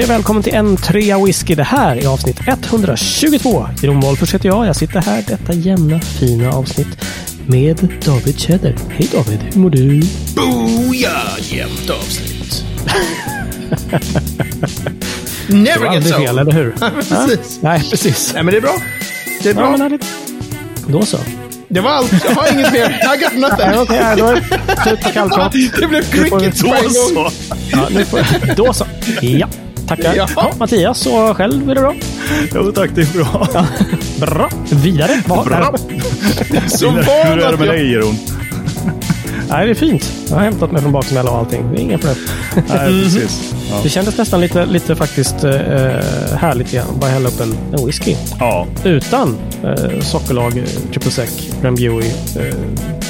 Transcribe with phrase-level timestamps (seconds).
[0.00, 1.54] Hej och välkommen till en trea whisky.
[1.54, 3.66] Det här är avsnitt 122.
[3.82, 4.66] Jeroen Wolffers heter jag.
[4.66, 7.04] Jag sitter här detta jämna fina avsnitt
[7.46, 8.76] med David Tjäder.
[8.90, 10.02] Hej David, hur mår du?
[10.36, 11.38] Booyah!
[11.40, 12.64] Jämnt avsnitt.
[15.46, 16.38] Never var gets fel, old.
[16.38, 16.70] eller hur?
[17.26, 17.58] precis.
[17.62, 18.30] Nej, precis.
[18.34, 18.74] Nej, men det är bra.
[19.42, 19.70] Det är Ja, bra.
[19.70, 20.06] men härligt.
[20.86, 21.18] Då så.
[21.68, 22.24] Det var allt.
[22.24, 23.00] Jag har inget mer.
[23.14, 23.78] I got nothing.
[23.80, 25.52] Okej, okay, då är det slut på kallprat.
[25.52, 27.32] Det blev cricket på en gång.
[27.72, 28.54] Ja, nu får...
[28.56, 28.86] Då så.
[29.20, 29.48] Ja,
[29.96, 30.14] tackar.
[30.36, 31.94] Ja, Mattias och själv, är det bra?
[32.54, 33.48] Jo tack, det är bra.
[34.20, 34.48] Bra.
[34.70, 35.22] Vidare.
[35.26, 35.74] Vad Bra.
[36.68, 37.08] Som Hur
[37.38, 38.16] är det med dig Jeroen?
[39.48, 40.12] Nej, det är fint.
[40.28, 41.72] Jag har hämtat mig från baksmälla och allting.
[41.72, 42.16] Det är inga problem.
[42.68, 43.54] Nej, precis.
[43.70, 43.80] Ja.
[43.82, 45.50] Det kändes nästan lite, lite faktiskt eh,
[46.36, 46.86] härligt igen.
[47.00, 48.16] Bara hälla upp en, en whisky.
[48.38, 48.66] ja.
[48.84, 50.52] Utan eh, sockerlag,
[50.90, 52.54] triple sec, Drambuie, eh,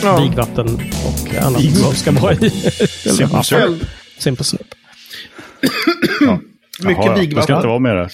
[0.03, 0.21] Ja.
[0.21, 2.51] vigvatten och annat som ska vara i.
[3.17, 3.83] Simple syrup.
[4.19, 4.75] Simple syrup.
[6.85, 7.13] Mycket Jaha, ja.
[7.13, 7.57] Det ska vigvatten.
[7.57, 8.11] inte vara mer där.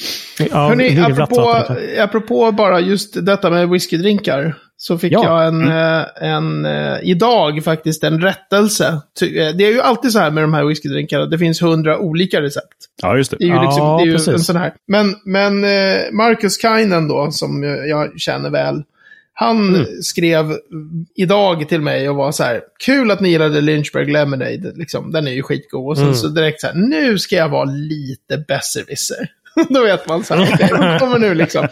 [0.50, 1.64] Ja, Hörrni, vigvatten apropå,
[2.00, 4.55] apropå bara just detta med whiskydrinkar.
[4.78, 5.25] Så fick Ja.
[5.25, 8.87] jag en, eh, en, eh, idag faktiskt en rättelse.
[9.22, 11.27] Eh, Det är ju alltid så här med de här whiskydrinkarna.
[11.27, 12.67] Det finns hundra olika recept.
[13.03, 13.37] Ja, just det.
[13.41, 14.28] Det är ju, Ja, liksom, det är ju precis.
[14.28, 14.72] en sån här.
[14.89, 15.61] Men, men
[16.17, 18.83] Marcus Kainen då, som jag känner väl.
[19.38, 19.86] Han Mm.
[20.02, 20.52] skrev
[21.14, 25.26] idag till mig och var så här, kul att ni gillade Lynchburg Lemonade, liksom, den
[25.26, 25.88] är ju skitgod.
[25.90, 26.16] Och sen Mm.
[26.16, 29.28] så direkt så här, nu ska jag vara lite besserwisser.
[29.68, 31.68] Då vet man så här, okej, vad kommer nu liksom?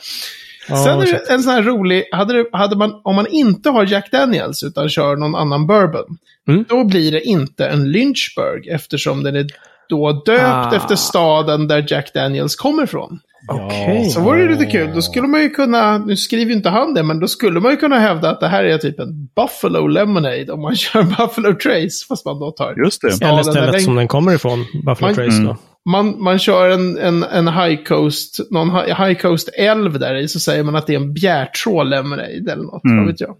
[0.68, 3.70] Ja, Sen är det en sån här rolig, hade, det, hade man, om man inte
[3.70, 6.64] har Jack Daniels utan kör någon annan bourbon, Mm.
[6.68, 9.46] då blir det inte en Lynchburg eftersom den är
[9.88, 10.76] då döpt Ah.
[10.76, 13.18] efter staden där Jack Daniels kommer ifrån.
[13.48, 14.04] Okej.
[14.10, 14.90] Så var det lite kul.
[14.94, 17.70] Då skulle man ju kunna, nu skriver ju inte han det, men då skulle man
[17.70, 21.54] ju kunna hävda att det här är typ en Buffalo Lemonade om man kör Buffalo
[21.54, 23.12] Trace, fast man då tar Just det.
[23.20, 25.42] Ja, Eller stället där som den kommer ifrån, Buffalo Man- Trace.
[25.42, 25.56] Då.
[25.90, 30.28] man, man kör en, en, en high coast, någon hi- high coast älv där i,
[30.28, 33.36] så säger man att det är en bjärtrå lemonade eller något, vad vet jag.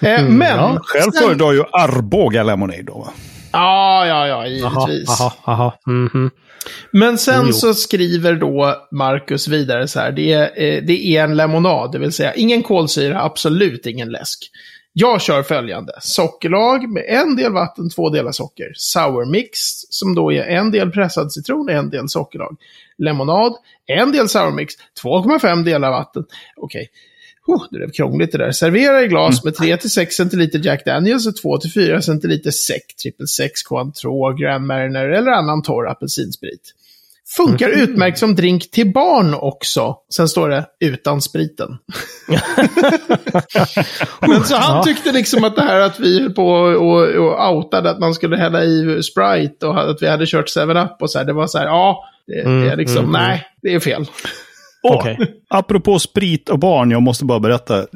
[0.00, 0.78] eh, men, ja.
[0.84, 3.08] Själv föredrar ju Arboga Lemonade då va?
[3.52, 5.20] Ja, ja, ja, Aha, givetvis.
[5.20, 5.78] aha, aha.
[5.86, 6.30] Mhm.
[6.92, 7.52] Men sen Jo.
[7.52, 11.98] så skriver då Marcus vidare så här, det är, eh, det är en lemonad, det
[11.98, 14.50] vill säga ingen kolsyra, absolut ingen läsk.
[14.94, 18.72] Jag kör följande, sockerlag med en del vatten, två delar socker.
[18.74, 19.58] Sour mix,
[19.90, 22.56] som då är en del pressad citron, en del sockerlag.
[22.98, 23.52] Lemonad,
[23.86, 26.24] en del sour mix, 2,5 delar vatten.
[26.56, 26.88] Okej.
[27.46, 28.52] Oh, det blev krångligt det där.
[28.52, 31.34] Servera i glas med 3-6 centiliter Jack Daniels och
[31.74, 36.74] 2-4 centiliter sec, triple sex, Cointreau, Grand Marnier eller annan torr apelsinsprit.
[37.36, 39.96] Funkar utmärkt som drink till barn också.
[40.14, 41.68] Sen står det utan spriten.
[44.20, 47.90] Men så han tyckte liksom att det här att vi höll på och, och outade
[47.90, 51.24] att man skulle hälla i Sprite och att vi hade kört 7-Up och så här.
[51.24, 54.06] Det var så här, ja, det, det är liksom, mm, nej, det är fel.
[54.82, 55.18] Åh, Okej.
[55.48, 57.86] Apropå sprit och barn, jag måste bara berätta.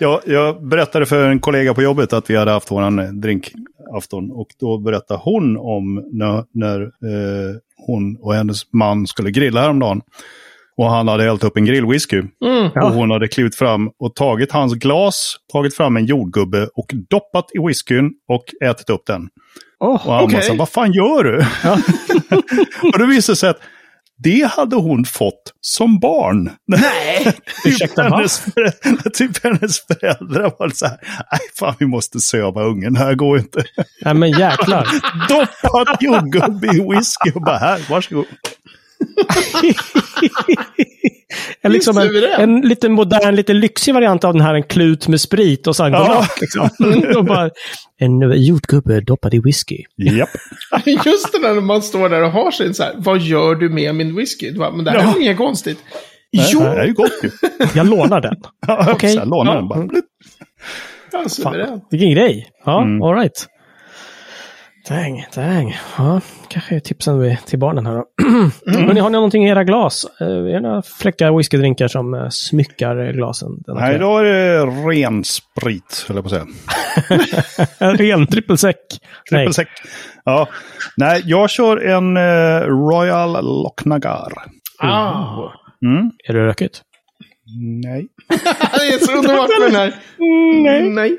[0.00, 4.30] Jag, jag berättade för en kollega på jobbet att vi hade haft våran drinkafton.
[4.32, 10.00] Och då berättade hon om när, när eh, hon och hennes man skulle grilla häromdagen.
[10.76, 12.22] Och han hade hällt upp en grillwhisky.
[12.44, 12.70] Mm.
[12.74, 17.44] Och hon hade klivit fram och tagit hans glas, tagit fram en jordgubbe och doppat
[17.54, 19.28] i whiskyn och ätit upp den.
[19.80, 20.48] Oh, Och han Okej.
[20.48, 21.36] bara vad fan gör du?
[22.92, 23.60] och det visade sig att
[24.22, 26.50] det hade hon fått som barn.
[26.66, 27.24] Nej!
[27.24, 27.34] typ,
[27.64, 28.16] Ursäkta, va?
[28.16, 30.98] hennes, föräldrar, typ hennes föräldrar var så här,
[31.32, 33.64] nej fan vi måste söva ungen, här går inte.
[34.04, 34.88] Nej men jäklar.
[35.28, 38.26] Doppat jordgubbe i whisky och bara här, varsågod.
[41.62, 42.40] En, liksom en, suverän.
[42.40, 45.92] en lite modern, lite lyxig variant av den här en klut med sprit och sen
[45.92, 46.26] Ja.
[46.40, 46.68] liksom.
[47.16, 47.50] och bara,
[47.98, 49.78] En jordgubbe doppad i whisky.
[49.96, 50.28] Japp.
[51.06, 53.68] Just det där när man står där och har sin så här, vad gör du
[53.68, 54.52] med min whisky?
[54.58, 55.14] Men det här Ja.
[55.16, 55.78] är inget konstigt.
[56.32, 57.30] Nej, Jo, Det här är ju gott ju.
[57.74, 58.34] Jag lånar den.
[58.94, 59.12] Okej.
[59.12, 59.56] så här, låna Ja.
[59.58, 59.88] den bara.
[61.12, 61.84] Ja, suveränt.
[61.90, 62.46] Vilken grej.
[62.64, 63.02] Ja, Mm.
[63.02, 63.46] all right.
[64.88, 65.76] Dang, dang.
[65.98, 68.04] Ja, kanske tipsen till barnen här då.
[68.68, 68.84] Mm.
[68.86, 70.06] Hörrni, har ni någonting i era glas?
[70.20, 73.50] Eh, Är det några fräcka whiskydrinkar som eh, smyckar glasen?
[73.66, 76.46] Nej, då är det ren sprit, höll jag på att säga.
[77.78, 78.26] En ren.
[78.26, 78.76] Triple sec.
[80.24, 80.48] Ja.
[80.96, 84.32] Nej, jag kör en eh, Royal Lochnagar.
[84.78, 85.50] Ah.
[85.84, 86.10] Mm.
[86.28, 86.82] Är det rökigt?
[87.84, 88.06] Nej.
[88.78, 89.94] Det är så underbart med den här.
[90.62, 90.90] nej.
[90.90, 91.18] Nej.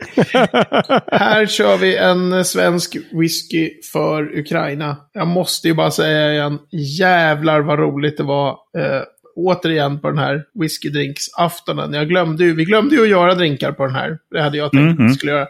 [1.12, 4.98] Här kör vi en svensk whisky för Ukraina.
[5.14, 6.60] Jag måste ju bara säga igen,
[7.00, 8.50] jävlar vad roligt det var.
[8.50, 9.02] Eh,
[9.36, 11.94] återigen på den här whiskydrinksaftonen.
[11.94, 14.18] Jag glömde ju, vi glömde ju att göra drinkar på den här.
[14.31, 15.14] Det hade jag tänkt att vi Mhm.
[15.14, 15.48] skulle göra.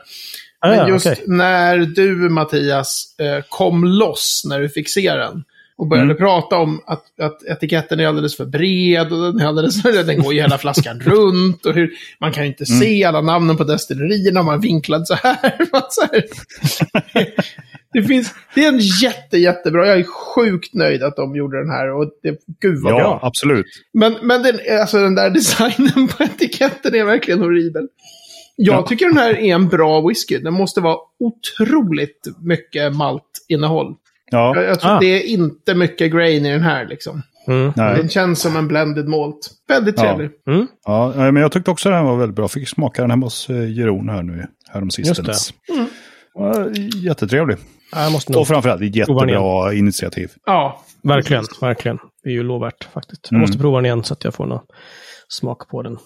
[0.59, 1.23] Ah, Men just okej.
[1.27, 5.43] när du, Mattias, eh, kom loss när du fick se den.
[5.77, 6.17] Och började Mm.
[6.17, 10.23] prata om att, att etiketten är alldeles för bred och den, är alldeles för, den
[10.23, 11.65] går ju hela flaskan runt.
[11.65, 12.79] Och hur, man kan ju inte Mm.
[12.81, 15.57] se alla namnen på destillerierna om man vinklad så här.
[15.89, 16.23] Så här.
[17.93, 19.87] Det, finns, det är en jätte, jättebra.
[19.87, 21.91] Jag är sjukt nöjd att de gjorde den här.
[21.93, 23.19] Och det, gud vad Ja, bra.
[23.23, 23.65] absolut.
[23.93, 27.87] Men, men den, alltså den där designen på etiketten är verkligen horribel.
[28.55, 28.87] Jag Ja.
[28.87, 30.37] tycker den här är en bra whisky.
[30.37, 33.95] Den måste vara otroligt mycket maltinnehåll.
[34.33, 34.99] Ja, Jag, jag tror Ah.
[34.99, 37.21] det är inte mycket grain i den här liksom.
[37.47, 37.71] Mm.
[37.75, 39.49] Den känns som en blended malt.
[39.67, 40.03] Väldigt Ja.
[40.03, 40.29] trevlig.
[40.47, 40.67] Mm.
[40.85, 42.47] Ja, men jag tyckte också den var väldigt bra.
[42.47, 45.53] Fick smaka den hemma hos eh, Jeroen här nu häromsistens.
[45.73, 45.85] Mm.
[46.33, 46.65] Ja,
[46.95, 47.57] jättetrevlig.
[47.91, 48.41] Ja, Jag måste nog...
[48.41, 50.31] Och framförallt jättebra initiativ.
[50.45, 50.83] Ja.
[51.03, 51.97] Verkligen, verkligen.
[52.23, 53.21] Det är ju lovvärt faktiskt.
[53.23, 53.41] Jag Mm.
[53.41, 54.61] måste prova den igen så att jag får någon
[55.27, 55.97] smak på den.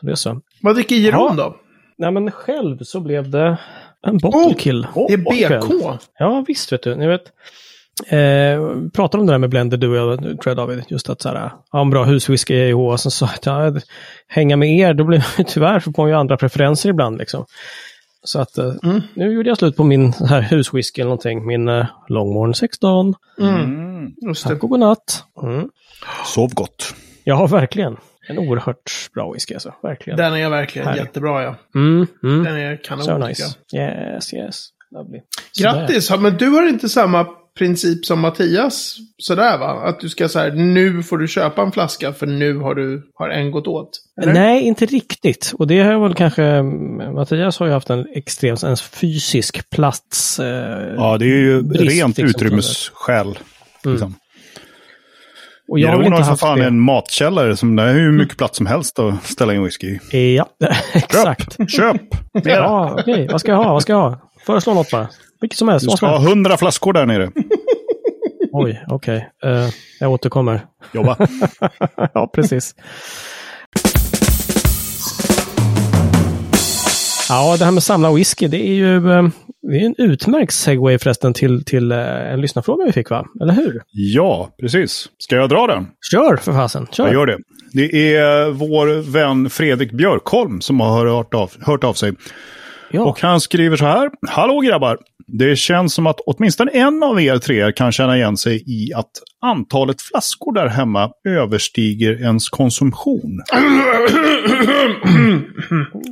[0.00, 0.40] Så det är så.
[0.62, 1.56] Vad dricker Jeroen då?
[1.98, 3.58] Nej men själv så blev det
[4.04, 4.86] en bottle kill.
[5.08, 6.00] Det är BK.
[6.18, 6.96] Ja visst vet du.
[6.96, 7.22] Ni vet,
[8.06, 8.18] eh,
[8.74, 10.82] vi pratade om det där med blender du och jag, tror jag David.
[10.88, 13.72] Just att så här, ha en bra huswhisky i och sen så att ja,
[14.28, 17.44] hänga med er, då blir tyvärr så får man ju andra preferenser ibland liksom.
[18.26, 19.00] Så att eh, Mm.
[19.14, 21.46] nu gjorde jag slut på min här huswhisky eller någonting.
[21.46, 23.14] Min eh, Longmorn 16.
[23.40, 23.54] Mm.
[23.54, 24.12] Mm.
[24.28, 24.44] Just.
[24.46, 25.24] Tack och godnatt.
[25.42, 25.68] Mm.
[26.24, 26.94] Sov gott.
[27.24, 27.96] Ja, verkligen.
[28.28, 29.74] En oerhört bra whisky alltså.
[29.82, 30.16] Verkligen.
[30.16, 31.00] Den är verkligen Härlig.
[31.02, 31.56] jättebra ja.
[31.74, 32.44] Mm, mm.
[32.44, 33.04] Den är kanon.
[33.04, 33.44] So nice.
[33.74, 34.68] Yes, yes.
[34.94, 35.20] Lovely.
[35.52, 35.72] Sådär.
[35.72, 36.10] Grattis!
[36.10, 37.26] Ja, Men du har inte samma
[37.58, 38.96] princip som Mattias.
[39.18, 39.66] Sådär va?
[39.84, 43.28] Att du ska säga nu får du köpa en flaska för nu har du har
[43.28, 43.90] en gått åt.
[44.22, 44.32] Eller?
[44.32, 45.52] Nej, inte riktigt.
[45.58, 46.62] Och det har väl kanske...
[47.14, 50.40] Mattias har ju haft en extremt en fysisk plats.
[50.40, 53.38] Eh, Ja, det är ju Brist, rent liksom, utrymmesskäl.
[53.84, 54.14] Liksom.
[55.68, 56.66] Och jag har inte har för haft fan det.
[56.66, 60.36] en matkällare som det är hur mycket plats som helst att ställa in whisky i.
[60.36, 60.48] Ja,
[60.92, 61.70] exakt.
[61.70, 61.96] Köp!
[62.34, 62.46] Köp!
[62.46, 63.28] Ja, okej.
[63.30, 63.72] Vad ska jag ha?
[63.72, 64.30] Vad ska jag ha?
[64.46, 65.08] Föreslå något bara.
[65.40, 65.90] Vilket som helst.
[65.90, 67.30] Du ska ha hundra flaskor där nere.
[68.52, 69.28] Oj, okej.
[69.44, 69.68] Eh,
[70.00, 70.64] jag återkommer.
[70.92, 71.16] Jobba.
[72.14, 72.74] ja, precis.
[77.28, 79.28] Ja, det här med samla whisky, det är ju eh,
[79.62, 83.26] det är en utmärkt segway förresten till, till eh, en lyssnarfråga vi fick, va?
[83.42, 83.82] Eller hur?
[83.92, 85.08] Ja, precis.
[85.18, 85.86] Ska jag dra den?
[86.12, 87.04] Kör för fasen, kör!
[87.04, 87.38] Jag gör det.
[87.72, 92.12] Det är vår vän Fredrik Björkholm som har hört av, hört av sig.
[92.94, 93.04] Ja.
[93.04, 94.10] Och han skriver så här.
[94.28, 94.98] Hallå grabbar!
[95.26, 99.10] Det känns som att åtminstone en av er tre kan känna igen sig i att
[99.42, 103.40] antalet flaskor där hemma överstiger ens konsumtion.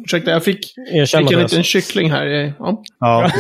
[0.07, 0.75] Ursäkta, jag fick,
[1.11, 2.55] fick en liten kyckling här.
[2.59, 2.83] Ja.
[3.01, 3.31] Ja.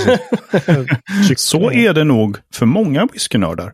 [1.36, 3.72] Så är det nog för många whiskynördar.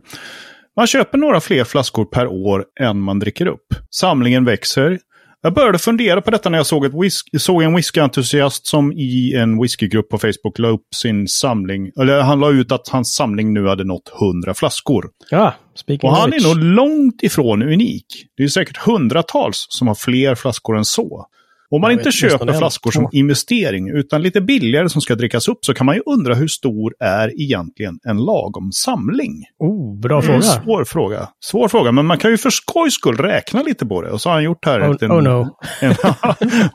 [0.76, 3.67] Man köper några fler flaskor per år än man dricker upp.
[3.91, 4.99] Samlingen växer.
[5.43, 9.35] Jag började fundera på detta när jag såg, ett whisk- såg en whiskyentusiast som i
[9.35, 11.90] en whiskygrupp på Facebook la upp sin samling.
[12.00, 15.05] Eller han la ut att hans samling nu hade nått 100 flaskor.
[15.31, 18.06] Ja, speaking Och han är nog långt ifrån unik.
[18.37, 21.26] Det är säkert hundratals som har fler flaskor än så.
[21.70, 25.65] Om man Jag inte köper flaskor som investering utan lite billigare som ska drickas upp
[25.65, 29.44] så kan man ju undra hur stor är egentligen en lagom samling?
[29.59, 30.43] Oh, bra En fråga.
[30.43, 31.29] svår fråga.
[31.44, 34.11] Svår fråga, men man kan ju för skojs skull räkna lite på det.
[34.11, 34.81] Och så har han gjort här.
[34.81, 35.56] Oh, en, oh no.
[35.81, 35.94] en,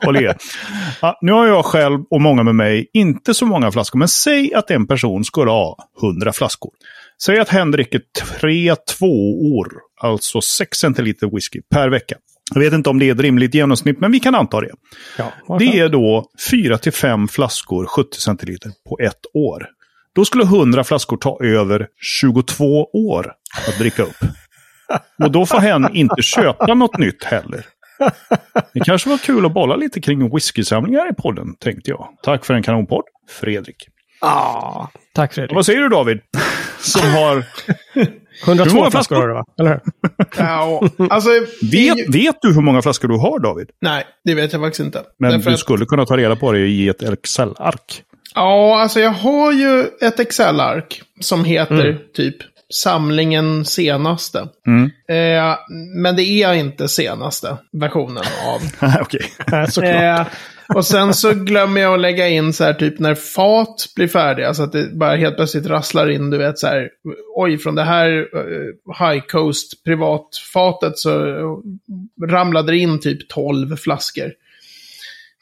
[0.04, 0.36] håll er.
[1.02, 4.54] ja, nu har jag själv och många med mig inte så många flaskor, men säg
[4.54, 6.70] att en person skulle ha 100 flaskor.
[7.22, 8.00] Säg att hen dricker
[8.40, 9.68] tre tvåor,
[10.00, 12.16] alltså 6 centiliter whisky per vecka.
[12.54, 14.70] Jag vet inte om det är ett rimligt genomsnitt, men vi kan anta det.
[15.18, 19.66] Ja, Det är då 4-5 flaskor 70 centiliter på ett år.
[20.14, 23.32] Då skulle 100 flaskor ta över 22 år
[23.68, 24.16] att dricka upp.
[25.24, 27.66] Och då får hen inte köpa något nytt heller.
[28.74, 32.08] Det kanske var kul att bolla lite kring whiskysamlingar i podden, tänkte jag.
[32.22, 33.04] Tack för en kanonpodd,
[33.40, 33.88] Fredrik.
[34.20, 35.54] Ah, tack Och Fredrik.
[35.54, 36.20] vad säger du David?
[36.78, 37.44] Som har...
[38.42, 39.16] 102 Hur många flaskor flaskor?
[39.16, 39.44] har du va?
[39.60, 39.80] Eller hur?
[40.38, 41.30] Ja, alltså,
[41.72, 43.66] Vet, vet du hur många flaskor du har David?
[43.80, 45.02] Nej, det vet jag faktiskt inte.
[45.18, 48.02] Men Därför du att- skulle kunna ta reda på det i ett Excel-ark.
[48.34, 51.98] Ja, alltså jag har ju ett Excel-ark som heter Mm.
[52.16, 52.36] typ
[52.74, 54.48] samlingen senaste.
[54.66, 54.84] Mm.
[55.08, 55.56] Eh,
[56.02, 58.90] men det är inte senaste versionen av.
[59.00, 59.20] Okej.
[59.46, 60.20] Nej, såklart.
[60.20, 60.26] eh,
[60.68, 64.44] och sen så glömmer jag att lägga in så här typ när fat blir färdiga.
[64.44, 66.90] Så alltså att det bara helt plötsligt rasslar in, du vet så här.
[67.36, 73.76] Oj, från det här uh, High Coast privatfatet så eh, ramlade det in typ 12
[73.76, 74.32] flaskor.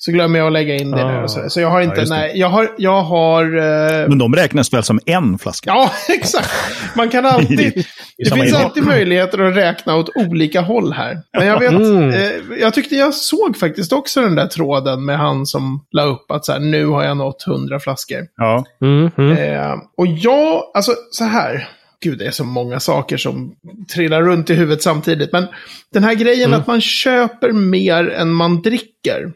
[0.04, 1.22] Så glömmer jag att lägga in det Ah.
[1.22, 1.50] och så.
[1.50, 2.08] Så jag har inte, det.
[2.08, 5.70] nej, jag har, jag har eh, Men de räknas väl som en flaska?
[5.70, 6.50] Ja, exakt.
[6.96, 7.86] Man kan alltid...
[8.18, 8.64] Det samma finns innehåll.
[8.66, 11.18] alltid möjligheter att räkna åt olika håll här.
[11.38, 12.08] Men jag vet, Mm.
[12.10, 12.30] eh,
[12.60, 16.44] jag tyckte jag såg faktiskt också den där tråden med han som la upp att
[16.44, 18.26] så här, nu har jag nått 100 flaskor.
[18.36, 18.64] Ja.
[18.82, 19.36] Mm, mm.
[19.38, 21.68] Eh, och jag, alltså så här.
[22.02, 23.52] gud det är så många saker som
[23.94, 25.32] trillar runt i huvudet samtidigt.
[25.32, 25.46] Men
[25.92, 26.60] den här grejen Mm.
[26.60, 29.32] att man köper mer än man dricker.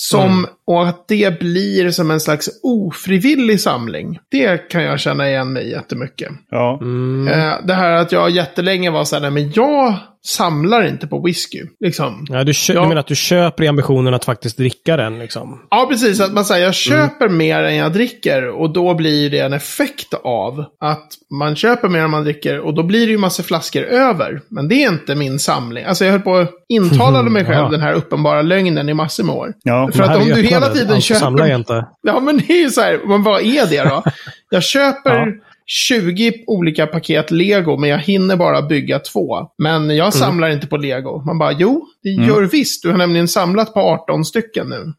[0.00, 0.50] Som, Mm.
[0.66, 4.18] Och att det blir som en slags ofrivillig samling.
[4.30, 6.32] Det kan jag känna igen mig jättemycket.
[6.50, 6.78] Ja.
[6.82, 7.28] Mm.
[7.28, 9.94] Eh, det här att jag jättelänge var så här, nej men jag
[10.26, 11.62] samlar inte på whisky.
[11.80, 12.26] Liksom.
[12.28, 12.80] Ja, du, kö- Ja.
[12.82, 15.60] du menar att du köper i ambitionen att faktiskt dricka den liksom?
[15.70, 16.20] Ja, precis.
[16.20, 20.14] Att man säger jag köper mer än jag dricker och då blir det en effekt
[20.24, 21.08] av att
[21.38, 24.40] man köper mer än man dricker och då blir det ju massa flaskor över.
[24.50, 25.84] Men det är inte min samling.
[25.84, 27.68] Alltså jag höll på att intalade mig själv Ja.
[27.70, 29.52] den här uppenbara lögnen i massor med år.
[29.62, 29.90] Ja.
[29.94, 31.20] För att om du öppnade, hela tiden köper...
[31.20, 31.86] samlar jag inte.
[32.02, 34.02] Ja, men det är ju så här, men vad är det då?
[34.50, 35.26] Jag köper Ja.
[35.70, 39.38] 20 olika paket lego, men jag hinner bara bygga två.
[39.58, 41.22] Men jag samlar inte på lego.
[41.26, 42.82] Man bara, jo, det gör visst.
[42.82, 44.92] Du har nämligen samlat på 18 stycken nu.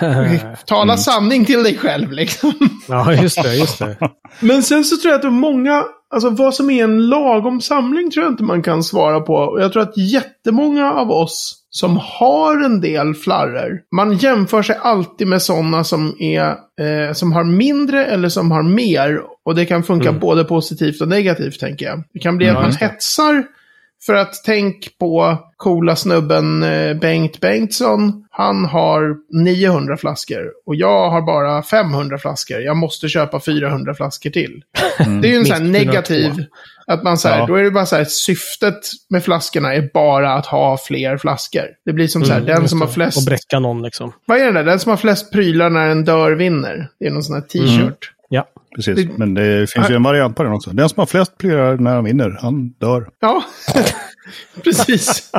[0.66, 2.52] Tala sanning till dig själv, liksom.
[2.88, 3.96] Ja, just det, just det.
[4.40, 7.60] Men sen så tror jag att det är många, alltså vad som är en lagom
[7.60, 9.34] samling tror jag inte man kan svara på.
[9.34, 14.76] Och jag tror att jättemånga av oss som har en del flarrer, man jämför sig
[14.82, 16.46] alltid med sådana som, är,
[16.80, 19.20] eh, som har mindre eller som har mer.
[19.46, 22.02] Och det kan funka både positivt och negativt, tänker jag.
[22.12, 23.44] Det kan bli Ja, att man hetsar
[24.06, 28.26] för att tänk på coola snubben eh, Bengt Bengtsson.
[28.30, 32.60] Han har 900 flaskor och jag har bara 500 flaskor.
[32.60, 34.62] Jag måste köpa 400 flaskor till.
[35.22, 35.92] Det är ju en sån här Minst 402.
[35.92, 36.44] negativ...
[36.88, 37.46] Att man säger, Ja.
[37.46, 38.78] då är det bara så här, syftet
[39.10, 41.64] med flaskorna är bara att ha fler flaskor.
[41.84, 43.18] Det blir som så här, den Mm, Just som har flest...
[43.18, 44.12] Och bräcka någon liksom.
[44.26, 44.64] Vad är det där?
[44.64, 46.88] Den som har flest prylar när en dör vinner.
[47.00, 48.12] Det är någon sån här t-shirt.
[48.28, 48.48] Ja.
[48.76, 49.08] Precis.
[49.18, 50.70] Men det finns ju en variant på den också.
[50.70, 53.08] Den som har flest prylar när han vinner, han dör.
[53.20, 53.44] Ja,
[54.64, 55.30] precis.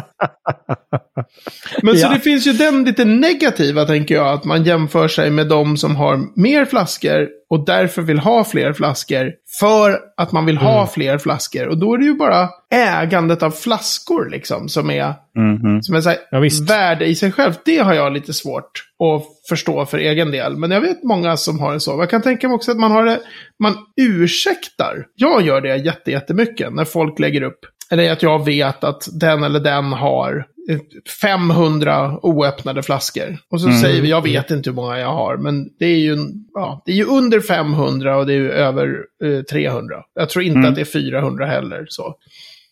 [1.84, 2.10] Men så Ja.
[2.14, 5.96] det finns ju den lite negativa, tänker jag, att man jämför sig med de som
[5.96, 11.18] har mer flaskor och därför vill ha fler flaskor för att man vill ha fler
[11.18, 11.68] flaskor.
[11.68, 15.82] Och då är det ju bara ägandet av flaskor liksom som är, Mhm.
[15.82, 17.54] som är så här, Ja, värde i sig själv.
[17.66, 18.72] Det har jag lite svårt
[19.04, 20.58] att förstå för egen del.
[20.58, 21.92] Men jag vet många som har det så.
[21.92, 23.20] Jag kan tänka mig också att man har det,
[23.64, 25.06] man ursäktar.
[25.16, 27.60] Jag gör det jätte, jättemycket när folk lägger upp.
[27.92, 30.80] Eller att jag vet att den eller den har eh,
[31.22, 33.38] 500 oöppnade flaskor.
[33.50, 36.18] Och så säger vi, jag vet inte hur många jag har, men det är ju,
[36.54, 40.04] ja, det är ju under 500 och det är ju över eh, 300.
[40.14, 41.86] Jag tror inte att det är 400 heller.
[41.90, 42.16] Så.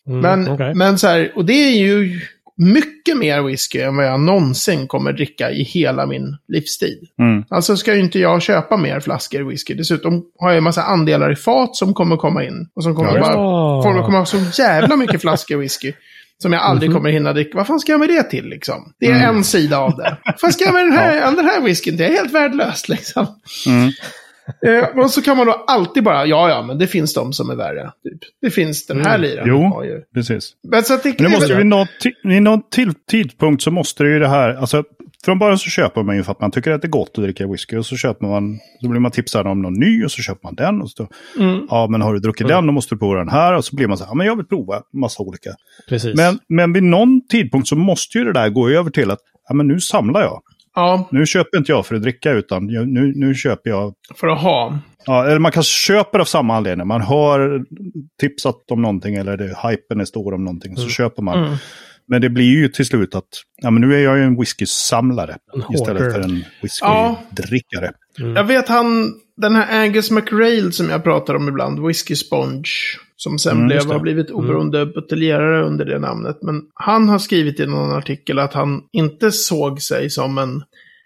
[0.06, 0.74] Mm, Men, okej.
[0.74, 2.20] men så här, och det är ju
[2.56, 7.08] mycket mer whisky än vad jag någonsin kommer dricka i hela min livstid.
[7.20, 7.44] Mm.
[7.50, 9.74] Alltså ska ju inte jag köpa mer flaskor whisky.
[9.74, 12.68] Dessutom har jag en massa andelar i fat som kommer komma in.
[12.76, 13.32] Och som kommer Ja, bara...
[13.32, 13.82] ja.
[13.82, 15.92] Folk kommer ha så jävla mycket flaskor whisky.
[16.42, 17.58] Som jag aldrig kommer hinna dricka.
[17.58, 18.92] Vad fan ska jag med det till liksom?
[19.00, 20.16] Det är en sida av det.
[20.24, 21.96] Vad fan ska jag med den här, den här whiskyn?
[21.96, 23.26] Det är helt värdelöst liksom.
[23.66, 23.92] Mm.
[24.66, 27.50] Eh, och så kan man då alltid bara, ja ja, men det finns de som
[27.50, 27.92] är värre.
[28.04, 28.18] Typ.
[28.42, 29.48] Det finns den här liraren.
[29.48, 29.84] Jo.
[29.84, 30.02] ju.
[30.14, 30.52] Precis.
[30.68, 31.86] Men så att det, Men det måste ju vid någon,
[32.22, 34.84] vid någon till tidpunkt så måste det ju det här, alltså
[35.24, 37.24] från början så köper man ju för att man tycker att det är gott att
[37.24, 40.22] dricka whisky och så köper man, så blir man tipsad om någon ny och så
[40.22, 41.66] köper man den och så, Mm.
[41.70, 43.86] ja men har du druckit den då måste du prova den här och så blir
[43.86, 45.50] man så här, ja men jag vill prova massa olika.
[45.88, 46.16] Precis.
[46.16, 49.54] Men, men vid någon tidpunkt så måste ju det där gå över till att, ja
[49.54, 50.42] men nu samlar jag.
[50.76, 54.40] Ja, Nu köper inte jag för att dricka utan nu, nu köper jag för att
[54.40, 54.78] ha.
[55.06, 56.86] Ja, eller man kanske köper av samma anledning.
[56.86, 57.64] Man har
[58.20, 60.76] tipsat om någonting eller det, hypen är stor om någonting.
[60.76, 61.44] Så köper man.
[61.44, 61.56] Mm.
[62.08, 63.28] Men det blir ju till slut att
[63.62, 65.36] ja, men nu är jag ju en whisky-samlare
[65.74, 66.44] istället för en
[66.80, 67.18] Ja.
[67.32, 67.90] whisky-drickare.
[68.34, 72.64] Jag vet han, den här Angus McRail som jag pratar om ibland, Whiskey Sponge.
[73.18, 76.38] Som sen Mm, blev, har blivit oberoende buteljerare under det namnet.
[76.42, 80.62] Men han har skrivit i någon artikel att han inte såg sig som en...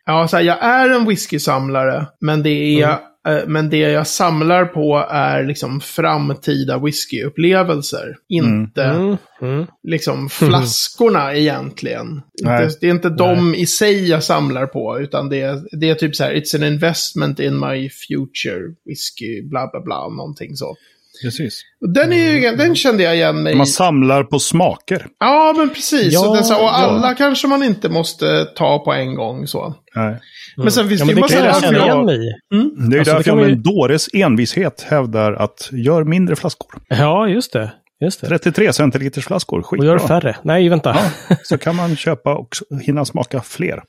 [0.06, 2.50] Ja, så här, jag är en whiskysamlare, men det
[2.82, 2.86] är...
[3.26, 3.38] Mm.
[3.38, 8.16] eh, Men det jag samlar på är liksom framtida whiskyupplevelser.
[8.28, 9.66] Inte Mm, mm.
[9.82, 12.22] liksom flaskorna egentligen.
[12.42, 12.68] Nej.
[12.80, 16.16] Det är inte de i sig jag samlar på, utan det är, det är typ
[16.16, 20.76] så här, it's an investment in my future whisky, bla bla bla, någonting så.
[21.22, 21.62] Precis.
[21.94, 23.56] Den, är ju, den kände jag igen mig i.
[23.56, 25.06] Man samlar på smaker.
[25.18, 26.12] Ja, men precis.
[26.12, 26.70] Ja, och, den, och ja.
[26.70, 29.74] alla kanske man inte måste ta på en gång så.
[29.94, 30.18] Nej.
[30.56, 32.06] Men sen finns ja, det men ju det kan massa jag känna varför igen jag...
[32.06, 32.88] mig i.
[32.90, 36.82] Det är Alltså, det därför jag med en dåres envishet hävdar att gör mindre flaskor.
[36.88, 37.72] Ja, just det.
[38.00, 38.26] Just det.
[38.26, 39.86] 33 centiliters flaskor, Och skitbra.
[39.88, 40.36] gör färre.
[40.42, 40.96] Nej, vänta.
[41.28, 41.36] Ja.
[41.42, 42.48] Så kan man köpa och
[42.82, 43.82] hinna smaka fler.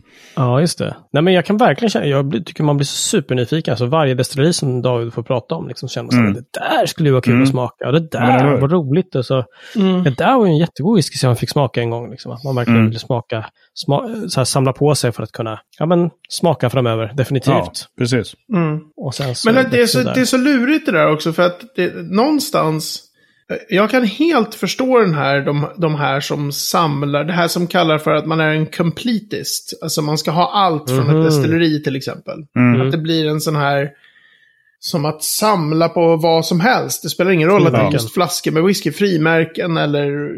[0.62, 0.96] just det.
[1.14, 3.72] Nej, men jag kan verkligen känna, jag tycker man blir supernyfiken.
[3.72, 6.32] Alltså varje destilleri som David får prata om, liksom känner man Mm.
[6.32, 7.44] att det där skulle ju vara kul Mm.
[7.44, 7.88] att smaka.
[7.88, 8.58] Och det Ja, där hur?
[8.58, 9.16] var roligt.
[9.16, 9.44] Och så,
[9.76, 10.04] Mm.
[10.04, 12.12] Det där var ju en jättegod whisky som jag fick smaka en gång.
[12.12, 12.32] Liksom.
[12.32, 12.90] Att man verkligen Mm.
[12.90, 17.12] vill smaka, sma, så här, samla på sig för att kunna ja, men, smaka framöver.
[17.18, 17.54] Definitivt.
[17.54, 18.34] Ja, precis.
[18.54, 18.80] Mm.
[18.98, 21.44] Och sen så Men det är, så, det är så lurigt det där också, för
[21.44, 23.08] att det, någonstans...
[23.70, 27.98] Jag kan helt förstå den här, de, de här som samlar, det här som kallar
[27.98, 29.74] för att man är en completist.
[29.82, 31.18] Alltså man ska ha allt från Mhm.
[31.20, 32.46] ett destilleri till exempel.
[32.56, 32.82] Mm.
[32.82, 33.90] Att det blir en sån här,
[34.84, 37.04] som att samla på vad som helst.
[37.04, 40.36] Det spelar ingen roll att det är just flaskor med whisky, frimärken eller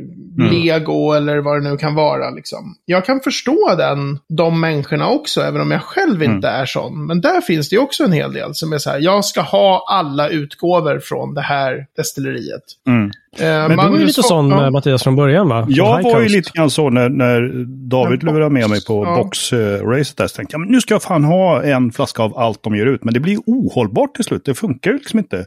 [0.52, 2.30] lego eller vad det nu kan vara.
[2.30, 2.76] Liksom.
[2.86, 7.06] Jag kan förstå den, de människorna också, även om jag själv inte är sån.
[7.06, 9.86] Men där finns det också en hel del som är så här, jag ska ha
[9.90, 12.64] alla utgåvor från det här destilleriet.
[12.88, 13.12] Mm.
[13.40, 14.66] Eh, Men du var ju lite sån ja.
[14.66, 15.64] eh, Mattias från början va?
[15.64, 19.16] Från Jag var ju lite grann så när, när David lurade med mig på ja.
[19.16, 20.28] box-racet där.
[20.28, 22.86] Så tänkte jag, men nu ska jag fan ha en flaska av allt de ger
[22.86, 23.04] ut.
[23.04, 24.46] Men det blir ohållbart till slut.
[24.46, 25.46] Det funkar ju liksom inte.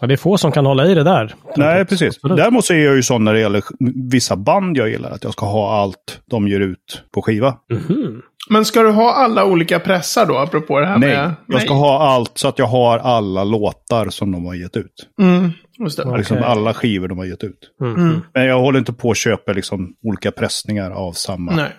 [0.00, 1.34] Ja, det är få som kan hålla i det där.
[1.56, 2.16] Nej, precis.
[2.16, 2.36] Absolut.
[2.36, 3.62] Däremot så är jag ju sån när det gäller
[4.10, 5.10] vissa band jag gillar.
[5.10, 7.54] Att jag ska ha allt de ger ut på skiva.
[7.72, 8.22] Mhm.
[8.50, 11.34] Men ska du ha alla olika pressar då, apropå det här Nej, med...
[11.46, 15.06] jag ska ha allt så att jag har alla låtar som de har gett ut.
[15.20, 15.52] Mm,
[15.84, 16.02] just det.
[16.06, 16.16] Ja.
[16.16, 17.58] Liksom alla skivor de har gett ut.
[17.80, 18.20] Mm.
[18.34, 21.52] Men jag håller inte på att köpa liksom olika pressningar av samma.
[21.52, 21.72] Nej.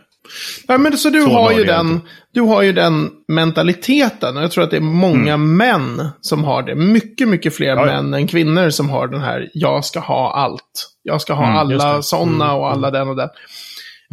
[0.68, 2.06] Nej, men så du Så har, ju den, inte.
[2.34, 4.38] du har ju den mentaliteten.
[4.38, 6.76] Och jag tror att det är många män som har det.
[6.76, 7.88] Mycket, mycket fler Mm.
[7.88, 8.02] Ja, ja.
[8.02, 10.92] män än kvinnor som har den här, jag ska ha allt.
[11.04, 13.30] Jag ska ha Mm, alla sådana Mm, och alla den och den.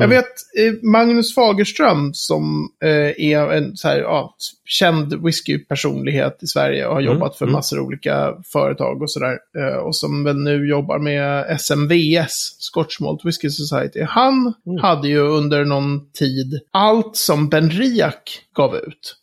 [0.02, 0.24] Jag vet
[0.58, 6.94] eh, Magnus Fagerström som eh, är en så här, ja, känd whiskypersonlighet i Sverige och
[6.94, 7.52] har Mm, jobbat för mm.
[7.52, 9.38] massor av olika företag och sådär.
[9.58, 14.00] Eh, och som väl nu jobbar med SMVS, Scotch Malt Whisky Society.
[14.08, 14.78] Han Mm.
[14.82, 19.16] hade ju under någon tid allt som Ben Riak gav ut.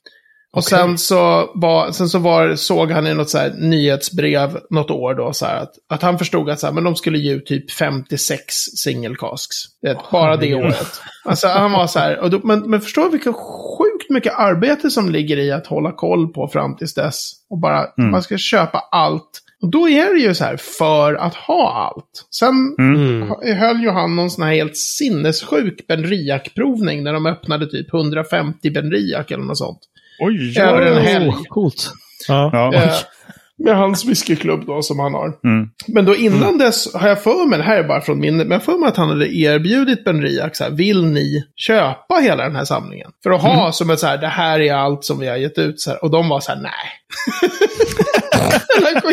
[0.55, 0.79] Och Okej.
[0.79, 5.13] sen så, var, sen så var, såg han i något så här nyhetsbrev något år
[5.13, 7.45] då så här att, att han förstod att så här, men de skulle ge ut
[7.45, 9.55] typ 56 single casks.
[9.81, 11.01] Det, är bara det året.
[11.25, 15.09] Alltså han var så här, och då, men, men förstå vilket sjukt mycket arbete som
[15.09, 17.31] ligger i att hålla koll på fram tills dess.
[17.49, 18.11] Och bara, Mm.
[18.11, 19.41] man ska köpa allt.
[19.61, 22.25] Och då är det ju så här, för att ha allt.
[22.39, 23.29] Sen Mm.
[23.59, 29.25] höll ju han någon sån här helt sinnessjuk Benriac-provning när de öppnade typ 150 Benriac
[29.31, 29.79] eller något sånt.
[30.19, 31.29] Oj, Över en helg.
[31.29, 31.91] Oh, coolt.
[32.27, 32.49] Ja.
[32.53, 32.73] Ja.
[32.73, 32.93] Eh,
[33.57, 35.25] med hans whiskyklubb då som han har.
[35.43, 35.69] Mm.
[35.87, 38.55] Men då innan dess har jag för mig, det här är bara från minnet, men
[38.55, 42.43] jag för mig att han hade erbjudit Ben Riak så här, vill ni köpa hela
[42.43, 43.11] den här samlingen?
[43.23, 45.57] För att ha som ett så här, det här är allt som vi har gett
[45.57, 46.03] ut så här.
[46.03, 46.71] Och de var så här, nej.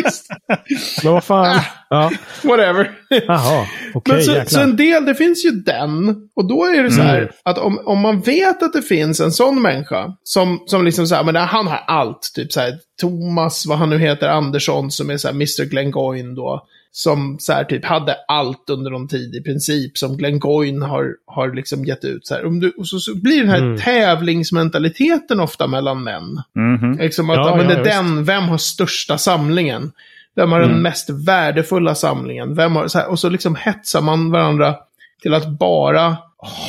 [1.03, 1.59] Men vad fan.
[1.93, 2.11] Ja.
[2.49, 2.91] Whatever.
[3.27, 4.13] Jaha, okej.
[4.15, 4.45] Men så, jäklar.
[4.45, 6.15] så en del, det finns ju den.
[6.35, 7.29] Och då är det så här Mm.
[7.45, 11.15] att om, om man vet att det finns en sån människa som, som liksom så
[11.15, 12.31] här, men han har allt.
[12.35, 15.65] Typ så här, Thomas, vad han nu heter, Andersson som är så här Mr.
[15.69, 16.65] Glengoyne då.
[16.95, 21.53] Som så här typ hade allt under någon tid i princip som Glengoyne har, har
[21.55, 22.27] liksom gett ut.
[22.27, 22.45] Så här.
[22.45, 23.77] Om du, och så, så blir den här Mm.
[23.77, 26.41] tävlingsmentaliteten ofta mellan män.
[26.55, 26.97] Mhm.
[26.99, 27.95] Liksom att, Ja, ja, men ja, det är visst.
[27.95, 29.91] den, vem har största samlingen?
[30.35, 30.81] Vem har den Mm.
[30.81, 32.55] mest värdefulla samlingen?
[32.55, 34.75] Vem har, så här, och så liksom hetsar man varandra
[35.21, 36.17] till att bara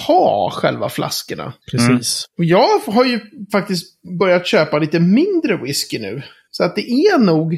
[0.07, 1.53] ha själva flaskorna.
[1.70, 2.24] Precis.
[2.38, 3.20] Och jag har ju
[3.53, 6.22] faktiskt börjat köpa lite mindre whisky nu.
[6.50, 7.53] Så att det är nog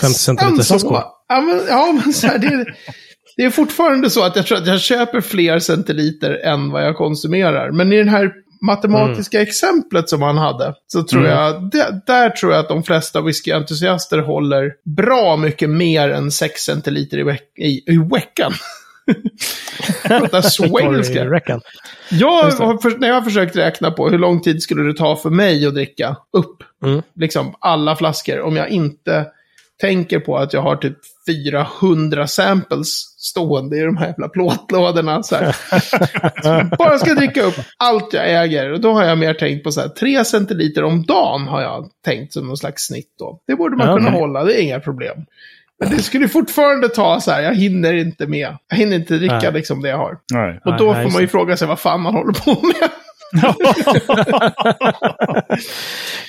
[0.00, 1.04] 50 nästan så.
[1.28, 2.74] Ja, men, ja, men så här, det, är,
[3.36, 6.96] det är fortfarande så att jag tror att jag köper fler centiliter än vad jag
[6.96, 7.70] konsumerar.
[7.70, 8.32] Men i den här
[8.66, 11.32] matematiska exemplet som han hade, så tror Mm.
[11.32, 16.60] jag, där, där tror jag att de flesta whiskyentusiaster håller bra mycket mer än 6
[16.60, 18.52] centiliter i, veck, i, i veckan.
[20.02, 21.24] Prata swengelska.
[21.24, 21.60] Räckan.
[22.10, 25.30] Jag har, när jag har försökt räkna på hur lång tid skulle det ta för
[25.30, 27.02] mig att dricka upp Mm.
[27.16, 29.26] liksom alla flaskor om jag inte
[29.80, 32.88] tänker på att jag har typ 400 samples
[33.18, 35.22] stående i de här jävla plåtlådorna.
[35.22, 35.56] Så här.
[36.78, 38.72] Bara ska dricka upp allt jag äger.
[38.72, 41.88] Och då har jag mer tänkt på så här, 3 centiliter om dagen har jag
[42.04, 43.40] tänkt som någon slags snitt då.
[43.46, 44.20] Det borde man Ja, kunna okej.
[44.20, 45.16] hålla, det är inga problem.
[45.80, 48.56] Men det skulle fortfarande ta så här, jag hinner inte med.
[48.68, 49.52] Jag hinner inte dricka Nej.
[49.52, 50.18] liksom det jag har.
[50.32, 50.60] Nej.
[50.64, 52.90] Och då nej, får man ju fråga sig vad fan man håller på med.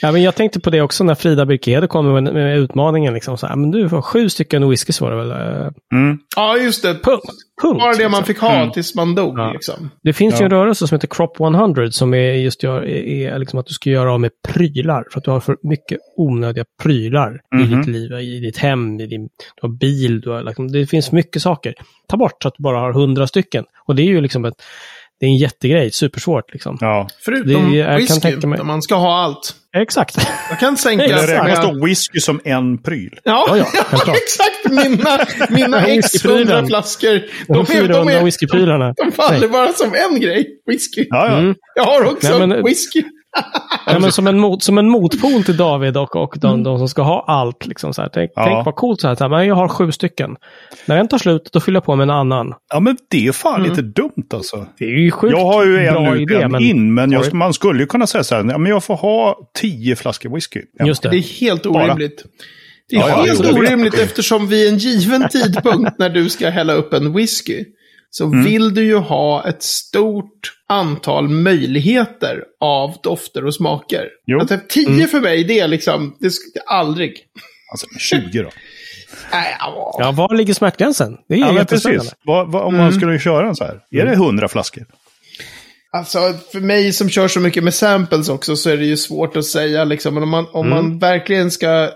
[0.02, 3.14] Ja, men jag tänkte på det också när Frida Birkede kom med, med utmaningen.
[3.14, 5.32] Liksom, så här, men du får sju stycken whisky var det väl?
[5.32, 6.18] eh, Mm.
[6.36, 6.94] Ja, just det.
[6.94, 7.24] Punkt.
[7.62, 7.80] Punkt.
[7.80, 8.26] Bara det man liksom.
[8.26, 8.72] fick ha Mm.
[8.72, 9.52] tills man dog Ja.
[9.54, 9.90] liksom.
[10.04, 10.46] Det finns ju Ja.
[10.46, 13.74] en rörelse som heter Crop 100 som är just gör, är, är liksom att du
[13.74, 15.04] ska göra av med prylar.
[15.12, 17.80] För att du har för mycket onödiga prylar i Mhm.
[17.82, 19.22] ditt liv, i ditt hem, i din,
[19.56, 21.74] du har bil, du har liksom, det finns mycket saker.
[22.08, 23.66] Ta bort så att du bara har hundra stycken.
[23.86, 24.54] Och det är ju liksom ett,
[25.22, 26.78] det är en jättegrej, supersvårt liksom.
[26.82, 27.08] Ja.
[27.26, 29.56] Förutom Det- jag kan whisky, tänka mig- där man ska ha allt.
[29.78, 30.18] Exakt.
[30.50, 31.08] Jag kan sänka...
[31.08, 33.20] Det räknas då whisky som en pryl.
[33.24, 33.66] Ja, Ja, ja,
[34.16, 34.70] exakt.
[34.70, 36.48] Mina, mina x Whiskyprylen.
[36.52, 37.10] 100 flaskor.
[37.14, 38.94] De De, är, de, 400 är, whiskyprylarna.
[39.06, 39.50] de faller Nej.
[39.50, 40.48] bara som en grej.
[40.68, 41.06] Whisky.
[41.10, 41.38] Ja, ja.
[41.38, 41.56] Mm.
[41.76, 43.04] Jag har också Nej, men- whisky.
[43.86, 46.89] Ja, men som, en mot, som en motpol till David och, och de, de som
[46.89, 47.65] ska ha allt.
[47.65, 48.10] Liksom, så här.
[48.13, 48.44] Tänk, Ja.
[48.46, 49.30] tänk vad coolt så här, så här.
[49.30, 50.36] Men jag har sju stycken.
[50.86, 52.54] När en tar slut, då fyller jag på med en annan.
[52.74, 54.65] Ja, men det är fan inte dumt alltså.
[54.78, 56.41] Det är ju sjukt Jag har ju en ut, idé.
[56.41, 57.34] en Men, in, men Sorry.
[57.34, 60.62] man skulle ju kunna säga så här, ja, men jag får ha tio flaskor whisky.
[60.74, 60.86] Ja.
[60.86, 61.17] just Det det.
[61.17, 61.84] är helt Bara.
[61.86, 62.24] orimligt.
[62.89, 66.94] Det är Ja, helt orimligt eftersom vid en given tidpunkt när du ska hälla upp
[66.94, 67.65] en whisky
[68.13, 68.43] så Mm.
[68.45, 74.08] vill du ju ha ett stort antal möjligheter av dofter och smaker.
[74.26, 74.39] Jo.
[74.41, 74.56] Mm.
[74.56, 77.13] Att tio för mig, det är liksom, det ska aldrig.
[77.71, 78.50] Alltså 20 då.
[79.32, 79.95] Nej, ja.
[80.00, 81.17] Ja, var ligger smärtgränsen?
[81.28, 82.00] Det är Ja, men jättespännande.
[82.04, 82.17] precis.
[82.26, 82.86] Vad, vad, om Mm.
[82.86, 83.80] man skulle köra en så här.
[83.91, 84.86] Är det 100 flaskor?
[85.93, 86.19] Alltså,
[86.52, 89.45] för mig som kör så mycket med samples också så är det ju svårt att
[89.45, 90.13] säga liksom.
[90.13, 91.89] Men om man, om man verkligen ska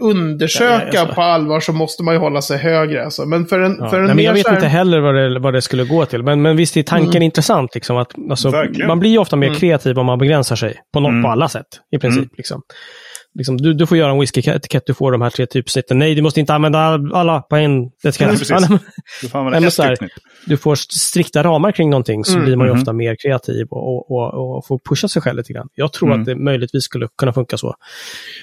[0.00, 0.88] undersöka Mm.
[0.92, 1.14] Ja, alltså.
[1.14, 3.04] på allvar så måste man ju hålla sig högre.
[3.04, 3.26] Alltså.
[3.26, 3.88] Men för en, Ja.
[3.90, 6.06] för en Nej, men jag vet här- inte heller vad det, vad det skulle gå
[6.06, 6.22] till.
[6.22, 7.74] Men, men visst är tanken intressant.
[7.74, 8.52] Liksom, att, alltså,
[8.86, 10.76] man blir ju ofta mer kreativ om man begränsar sig.
[10.92, 11.66] På, något, på alla sätt,
[11.96, 12.28] i princip.
[12.36, 12.60] Liksom.
[13.34, 15.98] Liksom, du, du får göra en whisky-etikett, du får de här tre typsnitten.
[15.98, 16.78] Nej, du måste inte använda
[17.12, 18.50] alla på en etikett.
[18.50, 18.78] nej,
[19.22, 19.96] Du får använda ett här,
[20.46, 22.80] du får strikta ramar kring någonting så blir man ju Mhm.
[22.82, 25.68] ofta mer kreativ och, och, och, och får pusha sig själv lite grann.
[25.74, 26.20] Jag tror Mm.
[26.20, 27.74] att det möjligtvis skulle kunna funka så.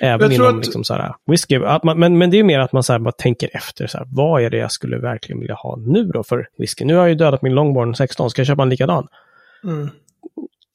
[0.01, 1.56] Även inom att- liksom så här, whisky.
[1.56, 3.88] Att man, men, men det är mer att man så här bara tänker efter.
[3.88, 6.86] Så här, vad är det jag skulle verkligen vilja ha nu då för whisky?
[6.86, 9.08] Nu har jag ju dödat min Longborn 16, ska jag köpa en likadan?
[9.63, 9.89] Mm.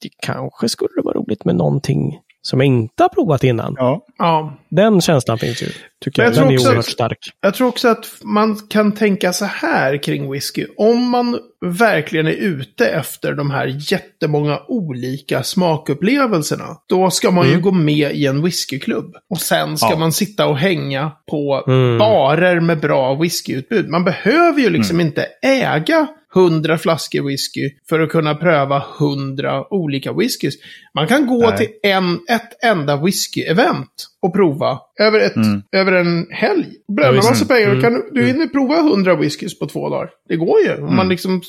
[0.01, 3.73] Det kanske skulle vara roligt med någonting som jag inte har provat innan.
[3.77, 4.05] Ja.
[4.17, 4.57] Ja.
[4.69, 5.67] Den känslan finns ju,
[6.05, 6.29] tycker jag.
[6.29, 7.17] jag tror Den är också oerhört att- stark.
[7.41, 10.65] Jag tror också att man kan tänka så här kring whisky.
[10.77, 16.65] Om man verkligen är ute efter de här jättemånga olika smakupplevelserna.
[16.89, 19.15] Då ska man ju gå med i en whiskyklubb.
[19.29, 19.97] Och sen ska Ja.
[19.97, 21.97] man sitta och hänga på Mm.
[21.97, 23.89] barer med bra whiskyutbud.
[23.89, 30.13] Man behöver ju liksom inte äga 100 flaskor whisky för att kunna pröva 100 olika
[30.13, 30.55] whiskys.
[30.95, 31.57] Man kan gå Nej.
[31.57, 33.85] till en, ett enda whisky-event
[34.21, 35.33] och prova över, ett,
[35.71, 36.65] över en helg.
[36.97, 37.29] Bränna visst.
[37.29, 37.69] massa pengar.
[37.69, 37.81] Mm.
[37.81, 40.09] Kan, du- du hinner prova 100 whiskys på två dagar.
[40.29, 40.75] Det går ju.
[40.83, 41.41] Om man liksom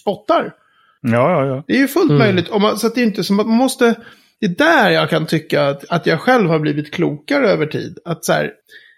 [0.00, 0.52] spottar.
[1.00, 1.64] Ja, ja, ja.
[1.66, 2.48] Det är ju fullt möjligt.
[2.48, 3.94] Om man, så att det är inte som att man måste...
[4.40, 7.98] Det är där jag kan tycka att, att jag själv har blivit klokare över tid.
[8.04, 8.50] Att så här,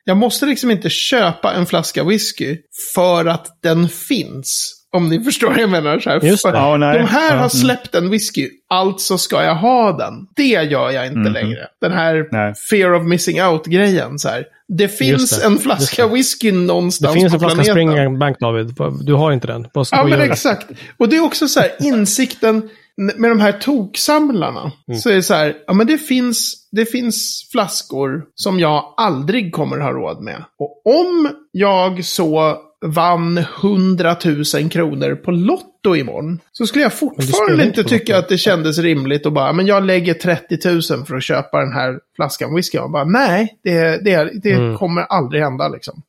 [0.04, 2.56] jag måste liksom inte köpa en flaska whisky
[2.94, 4.72] för att den finns.
[4.96, 5.98] Om ni förstår vad jag menar.
[5.98, 6.20] Så här.
[6.20, 6.38] Det.
[6.44, 6.76] Ja.
[6.78, 7.40] De här Ja.
[7.42, 10.26] har släppt en whisky, alltså ska jag ha den.
[10.36, 11.58] Det gör jag inte längre.
[11.80, 12.28] Den här.
[12.32, 12.54] Nej.
[12.70, 14.18] fear of missing out-grejen.
[14.18, 14.44] Så här.
[14.68, 15.46] Det finns det.
[15.46, 17.92] en flaska whisky Det någonstans finns en på flaska planeten.
[17.92, 18.74] Springbank, David.
[19.00, 19.66] Du har inte den.
[19.74, 20.24] Vad ska Ja, men göra?
[20.24, 20.66] exakt.
[20.96, 22.68] Och det är också så här, insikten
[23.16, 24.72] med de här toksamlarna.
[24.88, 25.00] Mm.
[25.00, 29.52] Så är det så här, ja men det finns, det finns flaskor som jag aldrig
[29.54, 30.44] kommer ha råd med.
[30.58, 32.56] Och om jag så
[32.86, 34.16] vann 100
[34.54, 36.40] 000 kronor på Lotto imorgon.
[36.52, 38.24] Så skulle jag fortfarande inte tycka Lotto.
[38.24, 40.58] att det kändes rimligt att bara, men jag lägger 30
[40.94, 42.78] 000 för att köpa den här flaskan whisky.
[42.78, 44.76] Och bara, nej, det, det, det Mm.
[44.78, 46.02] kommer aldrig hända liksom.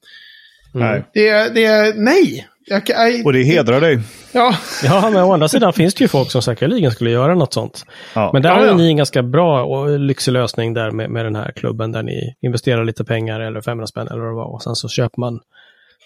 [0.74, 1.06] Nej.
[1.13, 2.48] Det, det, nej.
[2.70, 3.24] Jag, nej.
[3.26, 4.00] Och det hedrar dig.
[4.32, 7.54] Ja, Ja, men å andra sidan finns det ju folk som säkerligen skulle göra något
[7.54, 7.86] sånt.
[8.13, 8.30] Ja.
[8.34, 8.76] Men där Ja, har ja.
[8.76, 12.36] ni en ganska bra och lyxig lösning där med, med den här klubben där ni
[12.42, 14.54] investerar lite pengar eller 500 spänn eller vad det var.
[14.54, 15.40] Och sen så köper man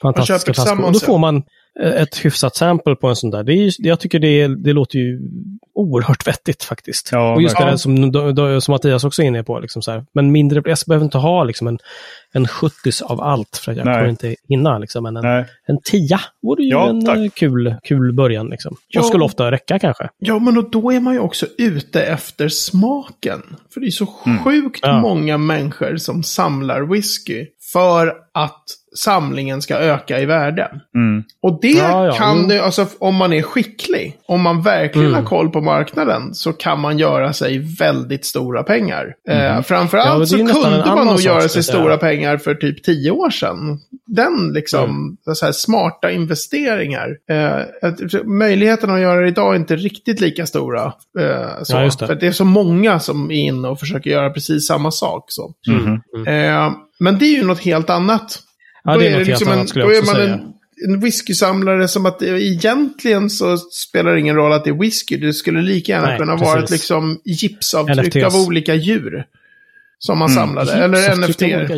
[0.02, 0.86] fantastiska köper flaskor.
[0.86, 1.44] Och då får man
[1.84, 3.44] eh, ett hyfsat sample på en sån där.
[3.44, 5.20] Det är jag tycker det, det låter ju
[5.74, 7.10] oerhört vettigt faktiskt.
[7.12, 8.12] Ja, och just det verkligen.
[8.12, 9.60] där som, som Mattias också är inne på.
[9.60, 10.06] Liksom så här.
[10.14, 11.80] Men mindre, jag behöver inte ha liksom en,
[12.34, 13.96] en 70 av allt för att jag Nej.
[13.96, 14.78] kommer inte hinna.
[14.78, 15.04] Liksom.
[15.04, 15.46] Men en, Nej.
[15.66, 17.18] en tia vore ju Ja, en tack.
[17.18, 18.50] eh, kul, kul början.
[18.50, 18.76] Liksom.
[18.88, 19.00] Ja.
[19.00, 20.10] Och skulle ofta räcka kanske.
[20.20, 23.42] Ja, men och då är man ju också ute efter smaken.
[23.74, 24.96] För det är så sjukt Mm.
[24.96, 25.02] Ja.
[25.02, 28.64] många människor som samlar whisky för att
[28.98, 30.72] samlingen ska öka i värde.
[30.96, 31.24] Mm.
[31.42, 32.48] Och det Ja, ja, kan jo.
[32.48, 35.20] det, alltså om man är skicklig, om man verkligen Mm.
[35.24, 39.14] har koll på marknaden, så kan man göra sig väldigt stora pengar.
[39.30, 42.84] Eh, Ja, men framförallt är så kunde man nog göra sig stora pengar för typ
[42.84, 43.80] tio år sedan.
[44.08, 45.18] Den liksom, Mm.
[45.38, 47.10] så här, smarta investeringar.
[47.30, 47.56] Eh,
[47.90, 50.84] att- möjligheterna att göra det idag är inte riktigt lika stora.
[51.20, 51.76] Eh, så.
[51.78, 52.08] Ja, det.
[52.08, 55.26] För det är så många som är inne och försöker göra precis samma sak.
[55.28, 55.54] Så.
[55.68, 56.02] Mhm.
[56.28, 58.40] Eh, men det är ju något helt annat.
[58.84, 60.34] Ja, det är, är något liksom helt en, annat skulle då jag också säga.
[60.34, 60.54] en,
[60.88, 65.18] en whiskysamlare som att det, egentligen så spelar det ingen roll att det är whisky.
[65.18, 66.48] Det skulle lika gärna Nej, kunna precis.
[66.48, 68.36] vara ett liksom gipsavtryck NFTs.
[68.36, 69.26] av olika djur.
[70.00, 70.74] Som man samlade.
[70.74, 71.42] Eller NFT.
[71.42, 71.78] Ja, det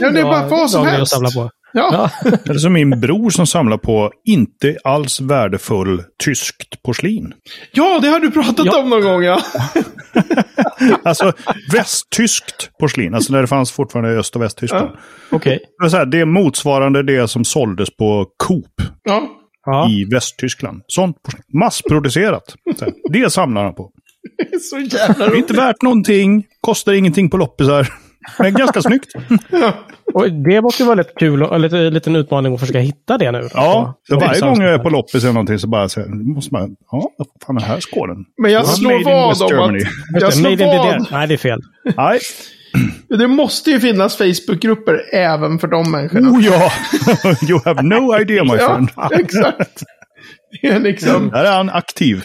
[0.00, 1.02] Ja, det är bara vad som helst.
[1.02, 1.50] Att samla på.
[1.72, 2.10] Ja.
[2.24, 2.30] Ja.
[2.44, 7.32] Eller som min bror som samlar på inte alls värdefull tyskt porslin.
[7.72, 8.78] ja, det har du pratat Ja.
[8.82, 9.40] om någon gång ja.
[11.04, 11.32] Alltså
[11.72, 14.90] västtyskt porslin, alltså när det fanns fortfarande i Öst och Västtyskland.
[15.30, 15.58] Okej.
[15.78, 18.64] Det, är så här, det är motsvarande det som såldes på Coop
[19.02, 19.28] ja.
[19.66, 19.90] Ja.
[19.90, 20.82] i Västtyskland.
[20.86, 21.16] Sånt.
[21.60, 22.54] Massproducerat.
[23.12, 23.90] Det samlar han på.
[24.38, 25.38] Det är så jävla Det är roligt.
[25.38, 27.92] inte värt någonting, kostar ingenting på loppisar.
[28.38, 29.12] Men ganska snyggt.
[30.14, 33.18] Och det måste ju vara lite kul och lite, en liten utmaning att försöka hitta
[33.18, 33.48] det nu.
[33.54, 36.76] Ja, så varje gång jag är på loppis eller någonting så bara så måste man,
[36.90, 38.16] ja, vad fan är här skålen?
[38.42, 39.78] Men jag Ja, slår vad om Germany.
[39.82, 40.20] att...
[40.20, 41.06] Jag det, slår vad.
[41.12, 41.60] Nej, det är fel.
[41.96, 42.18] Nej.
[43.18, 46.30] Det måste ju finnas Facebookgrupper även för de människorna.
[46.30, 46.70] Oh ja!
[47.48, 48.88] you have no idea my ja, friend.
[49.20, 49.82] exakt.
[50.62, 51.30] Det är liksom...
[51.30, 52.24] Där är han aktiv.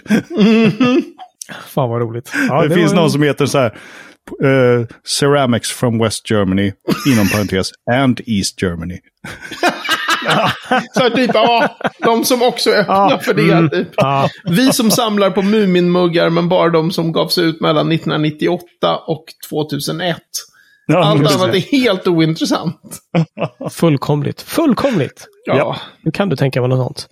[1.68, 2.32] Fan vad roligt.
[2.50, 3.78] Ja, det, finns var- någon som heter så här.
[4.44, 4.88] Eh,
[5.20, 6.72] ceramics from West Germany,
[7.08, 9.00] inom parentes, and East Germany.
[10.94, 13.70] Så typ, ja, de som också är öppna för det.
[13.70, 13.88] Typ.
[13.98, 19.24] Ja, Vi som samlar på Muminmuggar, men bara de som gavs ut mellan 1998 och
[19.50, 20.18] 2001.
[20.88, 22.82] Ja, Allt annat är helt ointressant.
[23.72, 24.42] fullkomligt.
[24.42, 25.28] Fullkomligt.
[25.46, 25.58] Ja.
[25.58, 25.76] Ja.
[26.02, 27.08] Nu kan du tänka mig något sånt.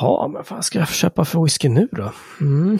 [0.00, 2.12] Ja, men vad ska jag köpa för whisky nu då?
[2.40, 2.78] Mm.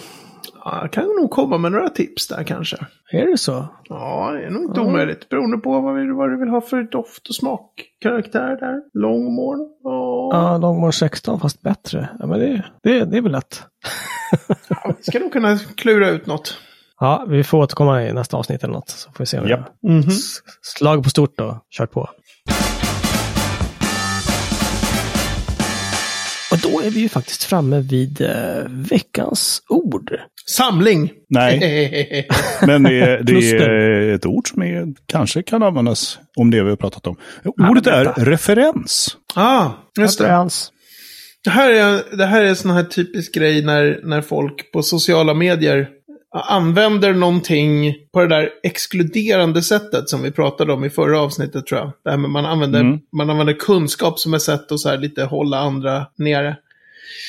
[0.72, 2.76] Ja, jag kan nog komma med några tips där kanske.
[3.12, 3.68] Är det så?
[3.88, 5.28] Ja, det är nog inte omöjligt.
[5.28, 9.00] Beroende på vad, vi, vad du vill ha för doft och smakkaraktär där.
[9.00, 9.59] Longmorn.
[9.85, 10.31] Ja.
[10.33, 12.09] Ja, Longmore 16 fast bättre.
[12.18, 13.62] Ja, men det, det, det är väl lätt.
[14.68, 16.59] Ja, vi ska nog kunna klura ut något.
[17.00, 18.88] Ja, vi får återkomma i nästa avsnitt eller något.
[18.88, 19.37] Så får vi se.
[19.46, 19.68] Japp.
[19.83, 21.61] har s- Slag på stort då.
[21.70, 22.09] Kör på.
[26.64, 28.31] Och då är vi ju faktiskt framme vid eh,
[28.68, 30.21] veckans ord.
[30.47, 31.11] Samling.
[31.29, 31.59] Nej,
[32.66, 36.68] men det är, det är ett ord som är, kanske kan användas om det vi
[36.71, 37.16] har pratat om.
[37.71, 39.16] Ordet är referens.
[39.35, 40.25] ah, just det.
[40.25, 40.73] Referens.
[41.44, 44.83] Det här är, det här är en sån här typisk grej när, när folk på
[44.83, 45.88] sociala medier
[46.30, 51.80] använder någonting på det där exkluderande sättet som vi pratade om i förra avsnittet tror
[51.80, 51.92] jag.
[52.04, 52.98] Det här med man använder, Mm.
[53.12, 56.56] man använder kunskap som ett sätt att så här lite hålla andra nere.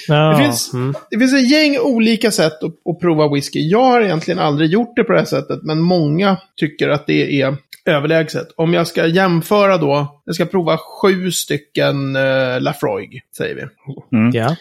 [0.07, 0.93] Ja, Det finns, mm.
[1.12, 3.59] det finns en gäng olika sätt att, att prova whisky.
[3.69, 7.41] Jag har egentligen aldrig gjort det på det här sättet, men många tycker att det
[7.41, 8.47] är överlägset.
[8.55, 13.62] Om jag ska jämföra då, jag ska prova sju stycken uh, Lafroig, säger vi.
[14.38, 14.55] Ja.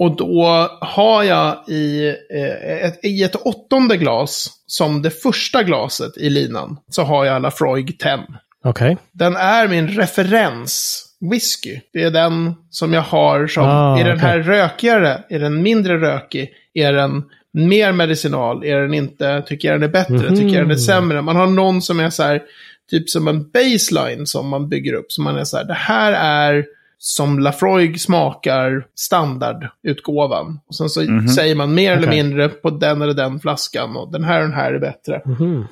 [0.00, 6.16] Och då har jag i, eh, ett, i ett åttonde glas, som det första glaset
[6.16, 8.18] i linan, så har jag Lafroig 10.
[8.64, 8.96] Okej.
[9.12, 11.80] Den är min referens whisky.
[11.92, 15.24] Det är den som jag har som, Ah, är den här rökigare?
[15.28, 16.50] Är den mindre rökig?
[16.74, 18.64] Är den mer medicinal?
[18.64, 20.14] Är den inte, tycker jag den är bättre?
[20.30, 20.36] Mhm.
[20.36, 21.22] Tycker jag den är sämre?
[21.22, 22.42] Man har någon som är så här,
[22.90, 25.12] typ som en baseline som man bygger upp.
[25.12, 26.64] Så man är så här, det här är
[27.02, 30.60] som Lafroig smakar standardutgåvan.
[30.68, 31.00] Och sen så
[31.34, 32.22] säger man mer eller Okej.
[32.22, 33.96] mindre på den eller den flaskan.
[33.96, 35.22] Och den här och den här är bättre.
[35.26, 35.64] Mhm.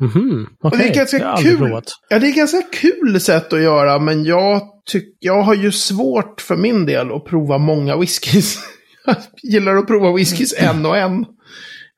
[0.00, 0.46] Mhm.
[0.62, 0.88] Och det Okej.
[0.90, 1.66] är ganska har aldrig kul.
[1.66, 1.84] provat.
[2.08, 6.40] Ja, det är ganska kul sätt att göra, men jag, tyck, jag har ju svårt
[6.40, 8.58] för min del att prova många whiskys.
[9.06, 11.26] Jag gillar att prova whiskys en och en.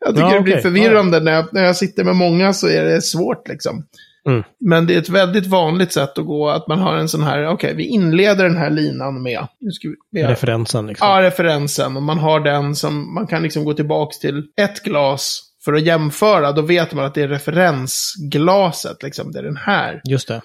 [0.05, 2.85] Jag tycker Ja, det blir förvirrande när jag, när jag sitter med många så är
[2.85, 3.87] det svårt liksom.
[4.28, 4.42] Mm.
[4.61, 7.46] Men det är ett väldigt vanligt sätt att gå, att man har en sån här,
[7.46, 11.08] okej, vi inleder den här linan med, nu ska vi, med Referensen liksom.
[11.08, 11.96] Ja, referensen.
[11.96, 15.82] Och man har den som man kan liksom gå tillbaka till ett glas för att
[15.82, 16.52] jämföra.
[16.52, 19.32] Då vet man att det är referensglaset, liksom.
[19.32, 20.00] Det är den här.
[20.04, 20.40] Just det.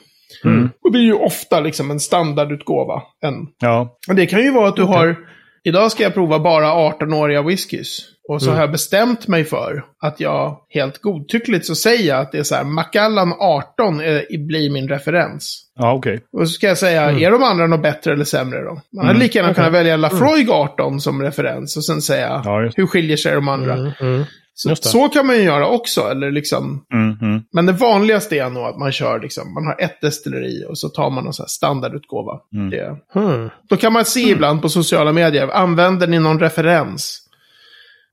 [0.83, 3.01] Och det är ju ofta liksom en standardutgåva.
[3.21, 3.33] En.
[3.59, 5.15] Ja, Och det kan ju vara att du har,
[5.63, 7.99] idag ska jag prova bara 18-åriga whiskys.
[8.29, 12.31] Och så har jag bestämt mig för att jag helt godtyckligt så säger jag att
[12.31, 15.63] det är så här, Macallan 18 är, blir min referens.
[15.79, 16.19] ja okej.
[16.31, 18.81] Och så ska jag säga, är de andra något bättre eller sämre då?
[18.95, 22.87] Man hade lika gärna kunnat välja Lafroig 18 som referens och sen säga, Ja, hur
[22.87, 23.73] skiljer sig de andra?
[23.73, 24.23] Mm, mm.
[24.59, 26.85] Så, så kan man ju göra också, eller liksom.
[26.93, 27.41] Mm, mm.
[27.53, 30.89] Men det vanligaste är nog att man kör liksom, man har ett destilleri och så
[30.89, 32.39] tar man någon sån här standardutgåva.
[32.71, 33.49] Det, Hmm.
[33.69, 37.23] då kan man se ibland på sociala medier, använder ni någon referens?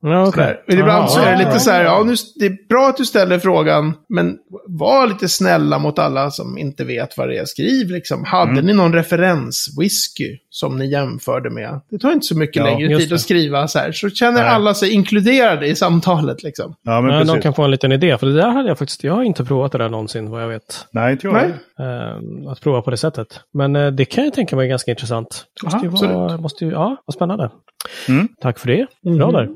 [0.06, 0.32] Ja.
[0.66, 3.04] Men ibland så är det lite så här, ja, nu, det är bra att du
[3.04, 4.36] ställer frågan, men
[4.68, 7.44] var lite snälla mot alla som inte vet vad det är.
[7.44, 8.66] Skriv liksom, hade Mm.
[8.66, 11.80] ni någon referenswhisky som ni jämförde med?
[11.90, 13.14] Det tar inte så mycket Ja, längre tid det.
[13.14, 14.48] att skriva så här, så känner Nej.
[14.50, 16.74] alla sig inkluderade i samtalet liksom.
[16.82, 18.18] Ja, men Ja, de kan få en liten idé.
[18.18, 20.48] För det där hade jag faktiskt, jag har inte provat det där någonsin vad jag
[20.48, 20.86] vet.
[20.92, 21.34] Nej, inte jag.
[21.34, 21.50] Nej.
[22.44, 23.40] Eh, att prova på det sättet.
[23.54, 25.44] Men eh, det kan jag tänka mig är ganska intressant.
[25.60, 27.50] Det måste Aha, ju vara, måste ju, ja, vad spännande.
[28.08, 28.28] Mm.
[28.40, 28.86] Tack för det.
[29.18, 29.48] Bra där.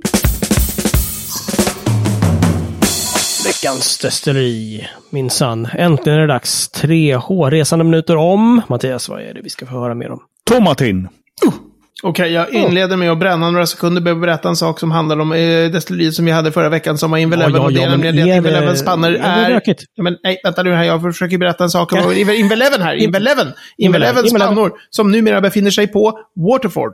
[3.49, 5.69] Veckans destilleri, minsann.
[5.73, 6.71] Äntligen är det dags.
[6.75, 8.63] 3H, resande minuter om.
[8.69, 10.21] Mattias, vad är det vi ska få höra mer om?
[10.51, 11.09] Tomatin.
[12.03, 14.01] Okej, jag inleder med att bränna några sekunder.
[14.01, 17.11] Behöver berätta en sak som handlar om eh, destilleriet som vi hade förra veckan som
[17.11, 17.53] var Inveleven.
[17.53, 19.77] Ja, ja, och det ja, är nämligen att Invelevens pannor är det är...
[19.95, 20.85] Ja, men nej, vänta nu här.
[20.85, 22.95] Jag försöker berätta en sak om Inveleven här.
[22.95, 23.47] Inveleven.
[23.79, 24.57] Invelevens Inveleven.
[24.57, 26.93] pannor som numera befinner sig på Waterford.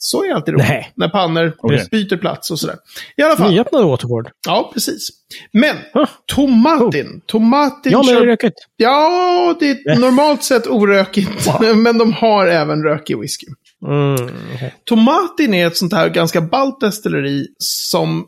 [0.00, 0.68] Så är alltid roligt.
[0.68, 0.92] Nej.
[0.94, 1.86] När pannor Okej.
[1.90, 2.76] byter plats och sådär.
[3.16, 3.50] I alla fall.
[3.50, 4.30] Nyöppnad Waterboard.
[4.46, 5.08] Ja, precis.
[5.52, 6.06] Men, Huh.
[6.26, 7.20] tomatin.
[7.26, 8.56] Tomatin Ja, men kör det är rökigt.
[8.76, 11.48] Ja, det är normalt sett orökigt.
[11.76, 13.46] Men de har även rökig whisky.
[13.86, 14.14] Mm,
[14.54, 14.74] okej.
[14.84, 18.26] Tomatin är ett sånt här ganska ballt destilleri som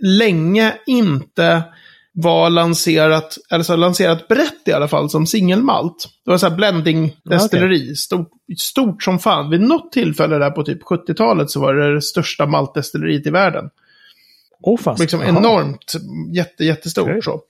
[0.00, 1.62] länge inte
[2.20, 6.08] var lanserat, eller så lanserat brett i alla fall, som singelmalt.
[6.24, 9.50] Det var så här blending destilleri, stort, stort som fan.
[9.50, 13.70] Vid något tillfälle där på typ 70-talet så var det det största maltdestilleriet i världen.
[14.62, 15.00] Oh, fast.
[15.00, 15.28] Liksom Jaha.
[15.28, 15.92] enormt,
[16.34, 17.22] jätte, jättestort Okej.
[17.22, 17.42] så.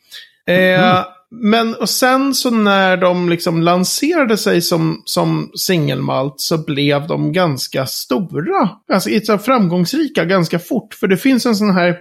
[0.52, 7.06] Eh, Men och sen så när de liksom lanserade sig som, som singelmalt så blev
[7.06, 8.68] de ganska stora.
[8.92, 10.94] Alltså så framgångsrika ganska fort.
[10.94, 11.98] För det finns en sån här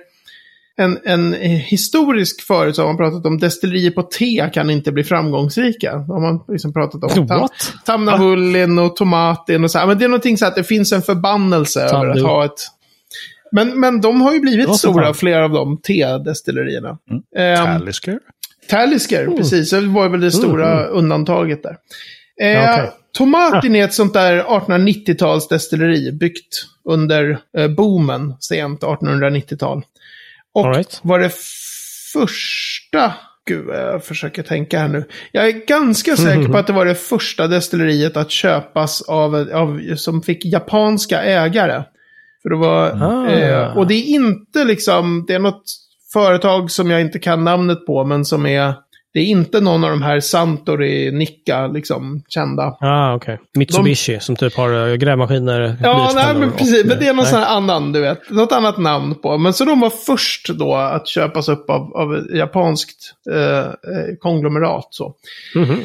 [0.79, 5.03] en, en historisk förut så har man pratat om destillerier på te kan inte bli
[5.03, 5.95] framgångsrika.
[6.07, 7.51] Då har man liksom pratat om tam, What?
[7.85, 9.87] Tamnavullin och Tomatin och så här.
[9.87, 12.67] Men det är någonting så att det finns en förbannelse över att ha ett...
[13.51, 15.13] Men, men de har ju blivit stora, fan.
[15.13, 16.97] flera av de te-destillerierna.
[17.37, 18.19] Ehm, Talisker?
[18.69, 19.37] Talisker, Mm.
[19.37, 19.69] precis.
[19.69, 21.75] Det var väl det stora undantaget där.
[22.41, 22.91] Eh, Ja, okej.
[23.17, 29.83] Tomatin är ett sånt där 1890-tals destilleri byggt under eh, boomen, sent 1890-tal.
[30.53, 30.99] Och All right.
[31.03, 31.31] var det
[32.13, 33.13] första...
[33.45, 35.03] Gud, jag försöker tänka här nu.
[35.31, 39.95] Jag är ganska säker på att det var det första destilleriet att köpas av, av
[39.95, 41.83] som fick japanska ägare.
[42.41, 43.29] För det var, Ah.
[43.29, 45.63] eh, och det är inte liksom, det är något
[46.13, 48.73] företag som jag inte kan namnet på, men som är,
[49.13, 52.77] det är inte någon av de här Santori, Nikka, liksom kända.
[52.79, 53.39] Ah, okej.
[53.57, 55.77] Mitsubishi som typ har uh, grävmaskiner.
[55.83, 56.85] Ja, nej, men och- precis.
[56.85, 57.31] Men det är någon nej.
[57.31, 58.29] sån här annan, du vet.
[58.29, 59.37] Något annat namn på.
[59.37, 63.65] Men så de var först då att köpas upp av, av japanskt eh, eh,
[64.19, 64.87] konglomerat.
[64.89, 65.13] Så.
[65.55, 65.79] Mhm.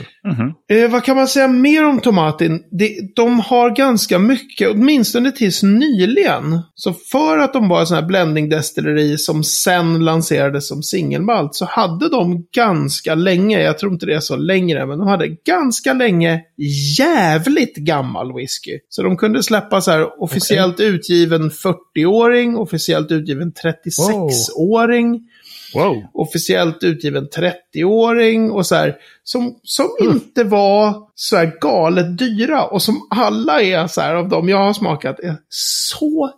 [0.70, 2.62] Eh, vad kan man säga mer om Tomatin?
[2.70, 6.60] Det, de har ganska mycket, åtminstone tills nyligen.
[6.74, 11.64] Så för att de var en sån här blending-destilleri som sen lanserades som singelmalt så
[11.64, 15.92] hade de ganska länge, jag tror inte det är så längre, men de hade ganska
[15.92, 16.40] länge
[16.98, 18.79] jävligt gammal whisky.
[18.88, 25.20] Så de kunde släppa så här officiellt utgiven 40-åring, officiellt utgiven 36-åring
[25.74, 26.03] Wow.
[26.14, 28.96] officiellt utgiven 30-åring och så här.
[29.24, 34.29] Som, som inte var så här galet dyra och som alla är så här av
[34.29, 36.31] de jag har smakat är så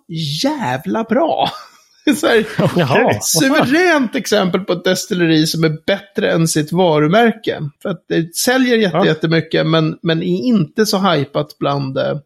[0.45, 1.51] jävla bra.
[2.15, 3.19] så här, Jaha.
[3.23, 7.61] suveränt exempel på ett destilleri som är bättre än sitt varumärke.
[7.83, 9.07] För att det säljer jätte, Ja.
[9.07, 12.17] jättemycket men, men är inte så hypat bland, eh,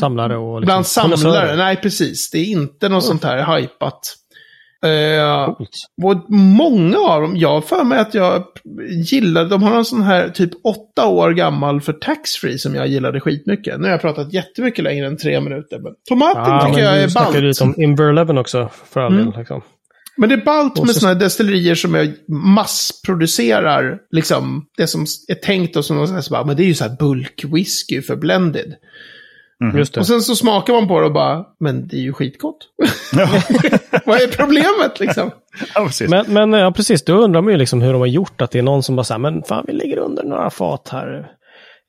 [0.00, 0.60] Samlare och...
[0.60, 1.56] Liksom, bland samlare.
[1.56, 2.30] Nej, precis.
[2.30, 4.16] Det är inte något sånt här hypat.
[4.84, 5.42] Eh,
[6.02, 8.44] och många av dem, jag har för mig att jag
[9.10, 13.20] gillar, de har en sån här typ åtta år gammal för taxfree som jag gillade
[13.20, 13.78] skitmycket.
[13.80, 15.78] Nu har jag pratat jättemycket längre än tre minuter.
[15.78, 17.36] Men tomaten Ja, tycker jag du är ballt.
[17.40, 19.30] lite om Inver Eleven också, för all Mm.
[19.30, 19.38] del.
[19.38, 19.60] Liksom.
[20.16, 25.06] Men det är ballt med så- såna här destillerier som är massproducerar liksom det som
[25.28, 28.74] är tänkt och som de säger men det är ju så här bulkwhisky för blended.
[29.74, 30.00] Just det.
[30.00, 32.68] Och sen så smakar man på det och bara, men det är ju skitgott.
[34.06, 35.30] Vad är problemet liksom?
[35.74, 36.10] Ja, precis.
[36.10, 38.42] Men, men ja, precis, då undrar man ju liksom hur de har gjort.
[38.42, 41.30] Att det är någon som bara säger, men fan vi lägger under några fat här.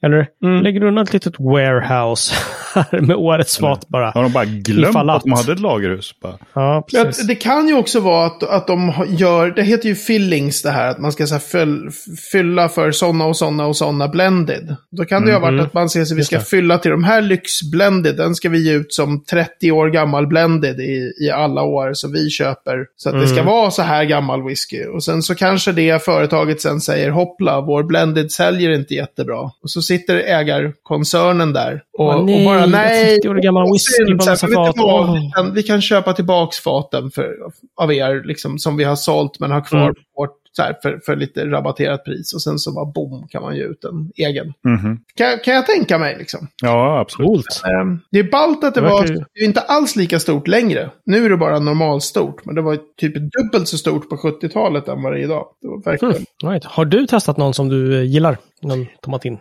[0.04, 0.64] Eller Mm.
[0.64, 2.34] lägger undan ett litet warehouse
[2.76, 4.12] här med årets fat bara.
[4.12, 5.24] Har de bara glömt att att.
[5.24, 6.12] de hade ett lagerhus?
[6.22, 6.38] Bara.
[6.54, 7.28] Ja, precis.
[7.28, 10.88] det kan ju också vara att, att de gör, det heter ju fillings det här,
[10.88, 11.90] att man ska så här, fyll,
[12.32, 14.76] fylla för sådana och sådana och sådana blended.
[14.92, 17.04] Då kan det ju ha varit att man säger att vi ska fylla till de
[17.04, 21.62] här lyxblended, den ska vi ge ut som 30 år gammal blended i, i alla
[21.62, 22.86] år, så vi köper.
[22.96, 24.86] Så att det ska vara så här gammal whisky.
[24.86, 29.40] Och sen så kanske det företaget sen säger, hoppla, vår blended säljer inte jättebra.
[29.40, 34.06] Och så sitter ägarkoncernen där och, och nej, bara, nej, 30 år gammal vad whisky
[34.06, 34.76] synd, på så här, massa vet du fat.
[34.78, 35.10] vad?
[35.10, 35.14] Åh.
[35.16, 37.36] Vi kan, vi kan köpa tillbaks faten för,
[37.82, 39.96] av er, liksom, som vi har sålt men har kvar Mm.
[40.18, 42.34] vårt, så här, för, för lite rabatterat pris.
[42.34, 44.54] Och sen så bara boom kan man ge ut en egen.
[44.66, 45.00] Mhm.
[45.16, 46.48] Kan, kan jag tänka mig liksom.
[46.62, 47.28] Ja, absolut.
[47.28, 47.62] Coolt.
[47.66, 50.48] Ehm, det är ballt att det Det var ju- det är inte alls lika stort
[50.48, 50.90] längre.
[51.06, 55.02] Nu är det bara normalstort, men det var typ dubbelt så stort på 70-talet än
[55.04, 55.46] vad det är idag.
[55.62, 56.16] Det var verkligen...
[56.16, 56.52] Mm.
[56.54, 56.64] Right.
[56.66, 58.38] Har du testat någon som du gillar?
[58.62, 59.38] Någon tomatin?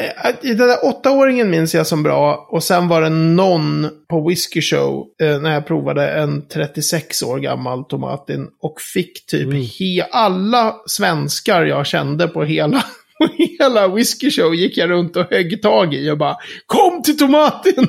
[0.00, 2.46] Eh, Den där åttaåringen minns jag som bra.
[2.50, 7.38] Och sen var det någon på Whiskey Show eh, när jag provade en 36 år
[7.38, 8.48] gammal tomatin.
[8.62, 9.56] Och fick typ Mm.
[9.62, 12.82] he- alla svenskar jag kände på hela
[13.20, 17.18] Och hela whisky show gick jag runt och högg tag i och bara Kom till
[17.18, 17.86] tomaten!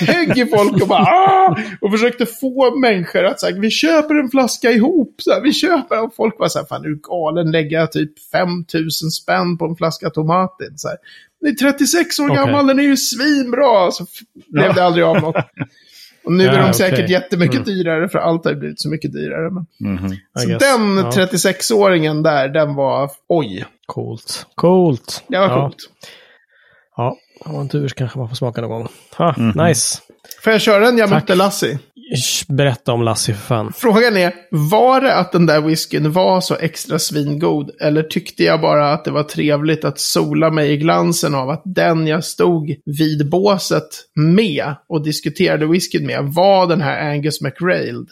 [0.00, 4.30] Högg i folk och bara "Ah!" Och försökte få människor att säga vi köper en
[4.30, 5.14] flaska ihop.
[5.18, 6.04] Så här, vi köper.
[6.04, 7.50] Och folk var så här, fan är du galen?
[7.50, 10.78] Lägga typ 5000 spänn på en flaska tomaten.
[10.78, 10.96] Så här,
[11.40, 12.36] Den är 36 år Okej.
[12.36, 13.90] gammal, den är ju svinbra.
[13.90, 14.06] Så
[14.48, 15.36] blev det aldrig av något.
[16.24, 16.74] Och nu är Ja, de okej.
[16.74, 17.64] säkert jättemycket Mm.
[17.64, 19.50] dyrare, för allt har blivit så mycket dyrare.
[19.50, 19.94] Men...
[19.94, 20.12] Mhm.
[20.12, 20.58] I Så guess.
[20.62, 21.10] den Ja.
[21.10, 24.46] 36-åringen där, den var, oj, Coolt.
[24.54, 25.24] Coolt.
[25.28, 25.60] det var ja.
[25.60, 25.76] coolt.
[26.96, 28.88] Ja, har man tur kanske man får smaka någon gång.
[29.16, 29.66] Ha, Mhm.
[29.66, 29.98] Nice.
[30.44, 31.22] Får jag köra en jag Tack.
[31.22, 31.78] mötte Lassie?
[32.48, 33.72] Berätta om Lassie för fan.
[33.76, 37.70] Frågan är, var det att den där whiskyn var så extra svingod?
[37.80, 41.62] Eller tyckte jag bara att det var trevligt att sola mig i glansen av att
[41.64, 48.08] den jag stod vid båset med och diskuterade whiskyn med var den här Angus McRailed.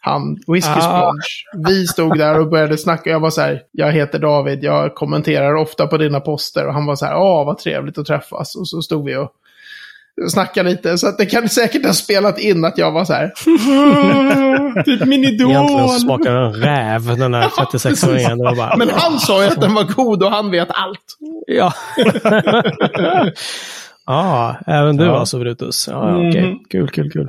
[0.00, 0.80] Han, Whiskey Ah.
[0.80, 1.66] Sponge.
[1.68, 3.10] Vi stod där och började snacka.
[3.10, 6.66] Jag var så här, jag heter David, jag kommenterar ofta på dina poster.
[6.66, 8.56] Och han var så här, åh vad trevligt att träffas.
[8.56, 9.32] Och så stod vi och
[10.28, 10.98] snackade lite.
[10.98, 13.32] Så att det kan säkert ha spelat in att jag var så här,
[14.84, 15.50] typ min idol.
[15.50, 18.36] Egentligen så smakar den räv, den där 36-åringen.
[18.38, 18.76] Det var bara...
[18.76, 21.00] Men han sa ju att den var god och han vet allt.
[21.46, 21.72] Ja.
[24.06, 25.18] ja, även du Ja.
[25.18, 25.88] alltså Brutus.
[25.90, 26.42] Ja, ja, okej.
[26.46, 26.58] Mhm.
[26.70, 27.28] Kul, kul, kul.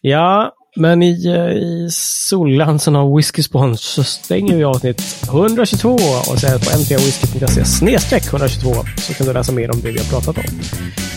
[0.00, 5.88] Ja, men i, eh, i solglansen av Whisky Sponge så stänger vi avsnitt 122
[6.30, 10.06] och säger på mtwhisky.se snedstreck 122 så kan du läsa mer om det vi har
[10.06, 10.44] pratat om.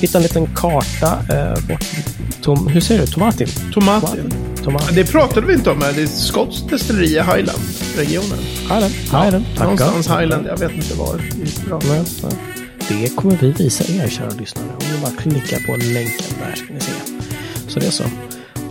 [0.01, 1.85] Hitta en liten karta eh, bort
[2.41, 3.07] tom, hur säger du?
[3.07, 3.47] Tomatin?
[3.73, 4.33] Tomaten.
[4.63, 4.95] Tomatin.
[4.95, 8.39] Det pratade vi inte om, men det är skotskt destilleri i Highland-regionen.
[8.61, 8.93] Highland.
[8.93, 9.45] Highland.
[9.57, 9.63] Tackar.
[9.63, 11.21] Någonstans Highland, jag vet inte var.
[12.89, 14.65] Det kommer vi visa er, kära lyssnare.
[14.65, 16.91] Om ni bara klickar på länken där ska ni se.
[17.67, 18.03] Så det är så.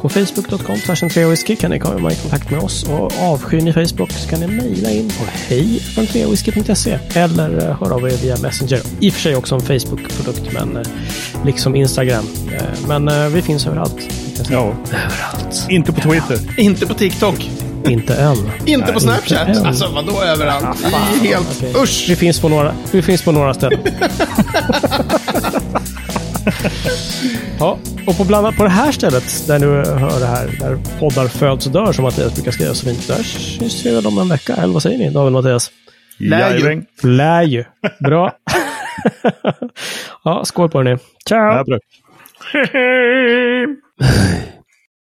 [0.02, 2.84] På facebook.com whisky kan ni komma i kontakt med oss.
[2.84, 8.06] Och avskyr ni Facebook så kan ni mejla in på hej.treawhisky.se eller eh, höra av
[8.08, 8.80] er via Messenger.
[9.00, 10.82] I och för sig också en Facebook-produkt, men eh,
[11.44, 12.24] liksom Instagram.
[12.52, 13.96] Eh, Men vi finns överallt.
[14.50, 15.66] Ja, Överallt.
[15.70, 16.60] inte på Twitter.
[16.60, 17.50] Inte på TikTok.
[17.88, 18.50] Inte än.
[18.66, 19.48] Inte på Snapchat.
[19.48, 19.68] inte.
[19.68, 20.64] Alltså vadå överallt?
[20.64, 21.46] Ah, fan, helt...
[21.56, 21.82] okej.
[21.82, 22.06] Usch!
[22.08, 23.78] Vi finns på några, vi finns på några ställen.
[27.58, 30.78] ja, och på, bland annat på det här stället där du hör det här, där
[30.98, 33.08] poddar föds och dör som Mattias brukar skriva så fint.
[33.08, 35.70] Där syns vi väl om en vecka, eller vad säger ni David och Mattias?
[36.18, 36.82] Lär ju.
[37.02, 37.64] Lär ju.
[38.00, 38.32] Bra.
[40.24, 40.98] ja, skål på er nu.
[41.28, 41.64] Ciao!
[41.64, 41.78] Bra.